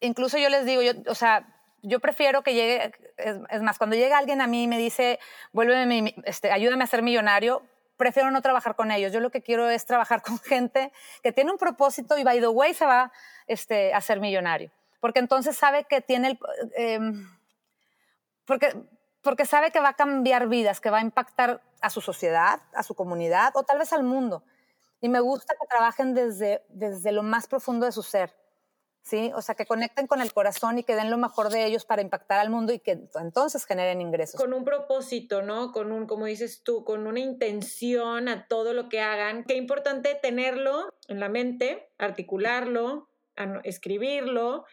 [0.00, 4.18] incluso yo les digo, yo, o sea, yo prefiero que llegue, es, más, cuando llega
[4.18, 5.18] alguien a mí y me dice,
[5.52, 7.62] vuélveme, este, ayúdame a ser millonario,
[7.96, 9.12] prefiero no trabajar con ellos.
[9.12, 12.48] Yo lo que quiero es trabajar con gente que tiene un propósito y, by the
[12.48, 13.12] way, se va
[13.46, 14.70] este, a ser millonario.
[15.00, 16.38] Porque entonces sabe que tiene el...
[16.76, 17.28] Em,
[18.46, 18.74] porque,
[19.22, 22.82] porque sabe que va a cambiar vidas, que va a impactar a su sociedad, a
[22.82, 24.42] su comunidad o tal vez al mundo.
[25.00, 28.34] Y me gusta que trabajen desde, desde lo más profundo de su ser.
[29.02, 29.32] ¿Sí?
[29.34, 32.02] O sea, que conecten con el corazón y que den lo mejor de ellos para
[32.02, 34.40] impactar al mundo y que entonces generen ingresos.
[34.40, 35.72] Con un propósito, ¿no?
[35.72, 39.44] Con un, como dices tú, con una intención a todo lo que hagan.
[39.44, 43.08] Qué importante tenerlo en la mente, articularlo,
[43.64, 44.64] escribirlo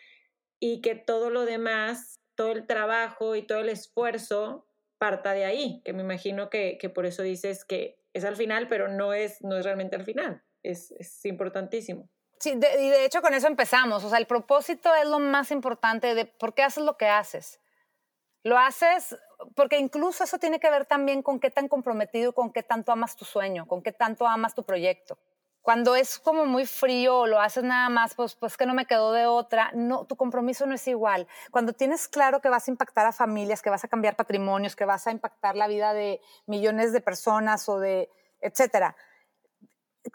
[0.59, 4.65] y que todo lo demás, todo el trabajo y todo el esfuerzo
[4.97, 8.67] parta de ahí, que me imagino que, que por eso dices que es al final,
[8.67, 10.43] pero no es, no es realmente al final.
[10.63, 12.09] Es, es importantísimo.
[12.39, 12.55] Sí, y
[12.89, 14.03] de hecho con eso empezamos.
[14.03, 17.59] O sea, el propósito es lo más importante de por qué haces lo que haces.
[18.43, 19.17] Lo haces
[19.55, 23.15] porque incluso eso tiene que ver también con qué tan comprometido, con qué tanto amas
[23.15, 25.17] tu sueño, con qué tanto amas tu proyecto.
[25.61, 28.85] Cuando es como muy frío o lo haces nada más, pues, pues que no me
[28.85, 31.27] quedó de otra, no, tu compromiso no es igual.
[31.51, 34.85] Cuando tienes claro que vas a impactar a familias, que vas a cambiar patrimonios, que
[34.85, 38.09] vas a impactar la vida de millones de personas o de,
[38.39, 38.95] etcétera,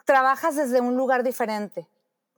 [0.05, 1.87] trabajas desde un lugar diferente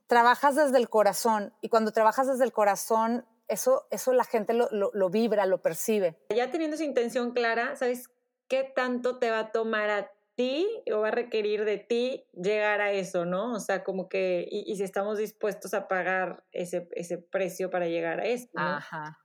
[0.06, 4.68] trabajas desde el corazón y cuando trabajas desde el corazón, eso, eso la gente lo,
[4.70, 6.18] lo, vibra, lo percibe.
[6.34, 8.10] Ya teniendo esa intención clara, ¿sabes
[8.48, 12.80] qué tanto te va a tomar a ti o va a requerir de ti llegar
[12.80, 13.54] a eso, ¿no?
[13.54, 18.20] O sea, como que, y, si estamos dispuestos a pagar ese, ese precio para llegar
[18.20, 18.48] a eso.
[18.54, 19.18] Ajá,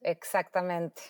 [0.00, 1.02] exactamente,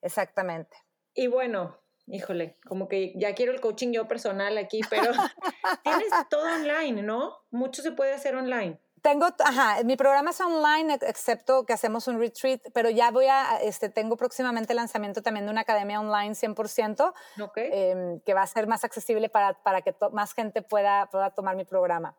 [0.00, 0.76] exactamente.
[1.14, 1.78] Y bueno,
[2.10, 5.12] híjole, como que ya quiero el coaching yo personal aquí, pero
[5.84, 7.36] tienes todo online, ¿no?
[7.50, 8.78] Mucho se puede hacer online.
[9.02, 13.58] Tengo, ajá, mi programa es online, excepto que hacemos un retreat, pero ya voy a,
[13.62, 17.14] este, tengo próximamente el lanzamiento también de una academia online 100%,
[17.56, 21.54] em, que va a ser más accesible para, para que más gente pueda, pueda tomar
[21.54, 22.16] mi programa.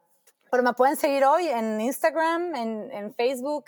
[0.49, 3.65] Pero me pueden seguir hoy en Instagram, en, en Facebook.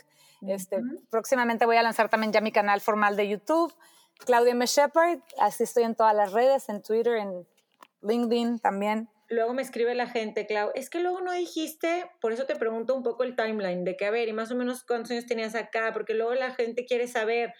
[0.47, 3.73] Este, Próximamente voy a lanzar también ya mi canal formal de YouTube.
[4.25, 4.65] Claudia M.
[4.65, 7.47] Shepard, así estoy en todas las redes, en Twitter, en
[8.01, 9.09] LinkedIn también.
[9.29, 12.93] Luego me escribe la gente, Clau, es que luego no dijiste, por eso te pregunto
[12.93, 15.55] un poco el timeline, de que a ver, y más o menos cuántos años tenías
[15.55, 17.53] acá, porque luego la gente quiere saber,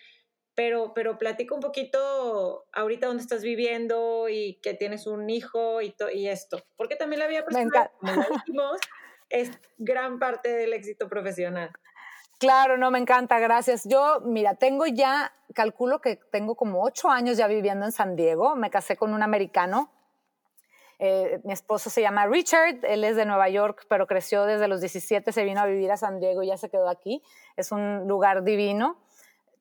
[0.54, 5.96] pero, pero platico un poquito ahorita dónde estás viviendo y que tienes un hijo y,
[6.14, 8.78] y esto, porque también la vida personal, como dijimos,
[9.30, 11.72] es gran parte del éxito profesional.
[12.42, 13.84] Claro, no, me encanta, gracias.
[13.86, 18.56] Yo, mira, tengo ya, calculo que tengo como ocho años ya viviendo en San Diego.
[18.56, 19.92] Me casé con un americano.
[20.98, 24.82] Eh, mi esposo se llama Richard, él es de Nueva York, pero creció desde los
[24.82, 27.22] 17, se vino a vivir a San Diego y ya se quedó aquí.
[27.58, 28.98] Es un lugar divino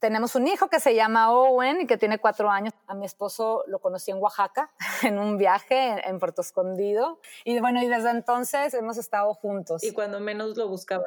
[0.01, 2.73] tenemos un hijo que se llama Owen y que tiene cuatro años.
[2.87, 4.73] A mi esposo lo conocí en Oaxaca,
[5.03, 7.21] en un viaje en, Puerto Escondido.
[7.45, 9.85] Y bueno, y desde entonces hemos estado juntos.
[9.85, 11.05] Y cuando menos lo buscaba,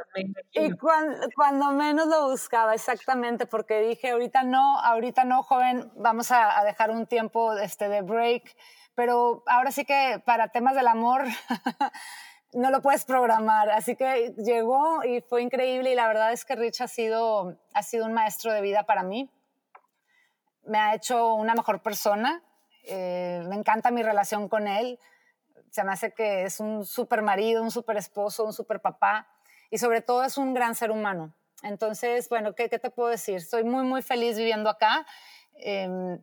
[0.54, 6.58] Y cuando, menos lo buscaba, exactamente, porque dije, ahorita no, ahorita no, joven, vamos a,
[6.60, 8.56] a dejar un tiempo este, de break.
[8.96, 11.24] Pero ahora sí que para temas del amor
[12.54, 13.70] no lo puedes programar.
[13.70, 17.84] Así que llegó y fue increíble y la verdad es que Rich ha sido, ha
[17.84, 19.30] sido un maestro de vida para mí.
[20.66, 22.44] Me ha hecho una mejor persona.
[22.86, 25.00] Eh, me encanta mi relación con él.
[25.70, 29.28] Se me hace que es un super marido, un super esposo, un super papá
[29.70, 31.34] y sobre todo es un gran ser humano.
[31.64, 33.42] Entonces, bueno, ¿qué, qué te puedo decir?
[33.42, 35.06] Soy muy, muy feliz viviendo acá.
[35.56, 36.20] Eh,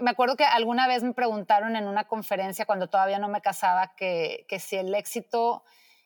[0.00, 3.94] me acuerdo que alguna vez me preguntaron en una conferencia cuando todavía no me casaba
[3.96, 5.64] que, que si el éxito,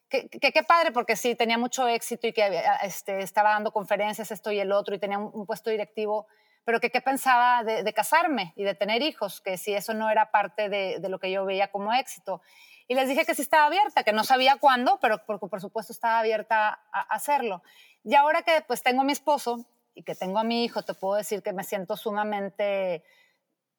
[0.09, 4.53] que qué padre, porque sí, tenía mucho éxito y que este, estaba dando conferencias, esto
[4.53, 6.27] y el otro, y tenía un, puesto directivo,
[6.65, 10.31] pero que qué pensaba de, casarme y de tener hijos, que si eso no era
[10.31, 12.43] parte de, de, lo que yo veía como éxito.
[12.87, 15.93] Y les dije que sí estaba abierta, que no sabía cuándo, pero por, por supuesto
[15.93, 17.63] estaba abierta a hacerlo.
[18.05, 19.65] Y ahora que pues tengo a mi esposo
[19.95, 23.03] y que tengo a mi hijo, te puedo decir que me siento sumamente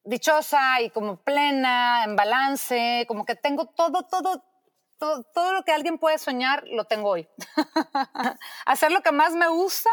[0.05, 4.43] dichosa y como plena, en balance, como que tengo todo, todo,
[4.97, 7.27] todo, todo lo que alguien puede soñar, lo tengo hoy.
[8.65, 9.89] Hacer lo que más me gusta,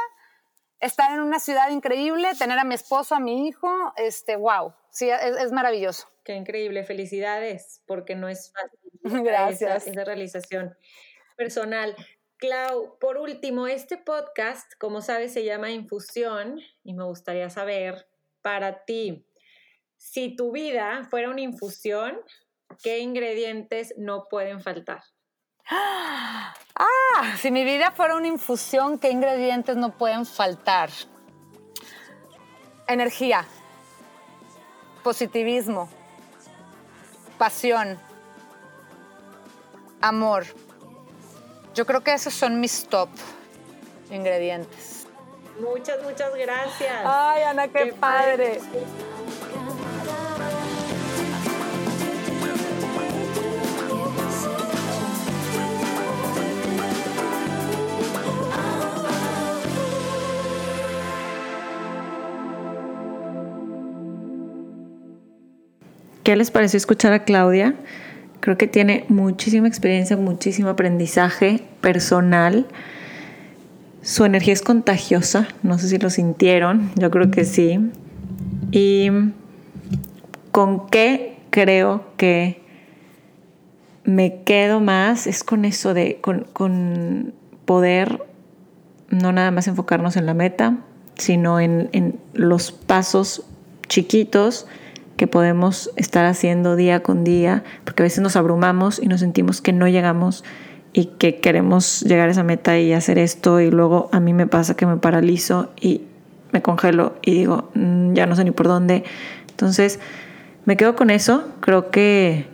[0.80, 5.08] estar en una ciudad increíble, tener a mi esposo, a mi hijo, este, wow, sí,
[5.10, 6.08] es, maravilloso.
[6.24, 8.80] Qué increíble, felicidades, porque no es fácil.
[9.24, 9.82] Gracias.
[9.82, 10.76] Esa, esa realización
[11.36, 11.96] personal.
[12.36, 18.08] Clau, por último, este podcast, como sabes, se llama Infusión y me gustaría saber
[18.42, 19.24] para ti,
[20.02, 22.20] si tu vida fuera una infusión,
[22.82, 25.00] ¿qué ingredientes no pueden faltar?
[25.70, 30.90] Ah, si mi vida fuera una infusión, ¿qué ingredientes no pueden faltar?
[32.88, 33.46] Energía,
[35.04, 35.88] positivismo,
[37.38, 37.98] pasión,
[40.00, 40.44] amor.
[41.74, 43.08] Yo creo que esos son mis top
[44.10, 45.06] ingredientes.
[45.60, 47.02] Muchas, muchas gracias.
[47.04, 48.60] Ay, Ana, qué, padre.
[66.32, 67.74] ¿Qué les pareció escuchar a Claudia?
[68.40, 72.66] Creo que tiene muchísima experiencia, muchísimo aprendizaje personal.
[74.00, 77.78] Su energía es contagiosa, no sé si lo sintieron, yo creo que sí.
[78.70, 79.10] Y
[80.52, 82.62] con qué creo que
[84.04, 87.34] me quedo más es con eso de, con,
[87.66, 88.22] poder
[89.10, 90.78] no nada más enfocarnos en la meta,
[91.18, 93.44] sino en, los pasos
[93.86, 94.66] chiquitos
[95.16, 99.60] que podemos estar haciendo día con día, porque a veces nos abrumamos y nos sentimos
[99.60, 100.44] que no llegamos
[100.92, 104.46] y que queremos llegar a esa meta y hacer esto y luego a mí me
[104.46, 106.02] pasa que me paralizo y
[106.52, 109.04] me congelo y digo, mm, ya no sé ni por dónde.
[109.50, 110.00] Entonces,
[110.64, 111.48] me quedo con eso.
[111.60, 112.46] Creo que,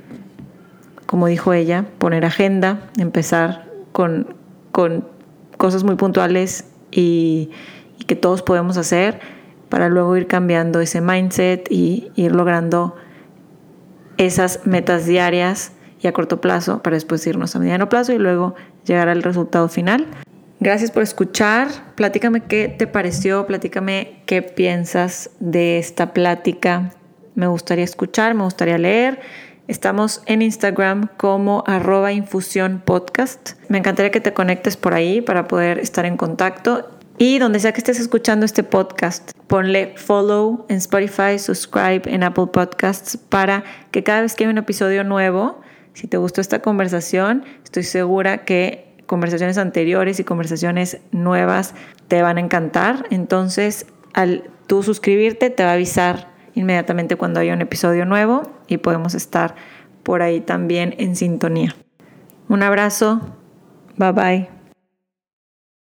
[1.07, 4.35] como dijo ella, poner agenda, empezar con,
[4.71, 5.05] con
[5.57, 7.51] cosas muy puntuales y,
[7.99, 9.21] y que todos podemos hacer
[9.69, 12.97] para luego ir cambiando ese mindset y ir logrando
[14.17, 18.55] esas metas diarias y a corto plazo para después irnos a mediano plazo y luego
[18.85, 20.07] llegar al resultado final.
[20.61, 21.69] Gracias por escuchar.
[21.95, 26.93] Platícame qué te pareció, platícame qué piensas de esta plática.
[27.35, 29.21] Me gustaría escuchar, me gustaría leer.
[29.69, 33.53] Estamos en Instagram como arroba infusión podcast.
[33.69, 36.89] Me encantaría que te conectes por ahí para poder estar en contacto
[37.19, 42.47] y donde sea que estés escuchando este podcast, ponle follow en Spotify, subscribe en Apple
[42.53, 45.61] Podcasts para que cada vez que hay un episodio nuevo,
[45.95, 51.75] si te gustó esta conversación, estoy segura que conversaciones anteriores y conversaciones nuevas
[52.07, 53.07] te van a encantar.
[53.11, 58.77] Entonces, al tú suscribirte, te va a avisar inmediatamente cuando haya un episodio nuevo y
[58.77, 59.57] podemos estar
[60.05, 61.75] por ahí también en sintonía.
[62.49, 63.21] Un abrazo.
[63.97, 64.58] Bye bye.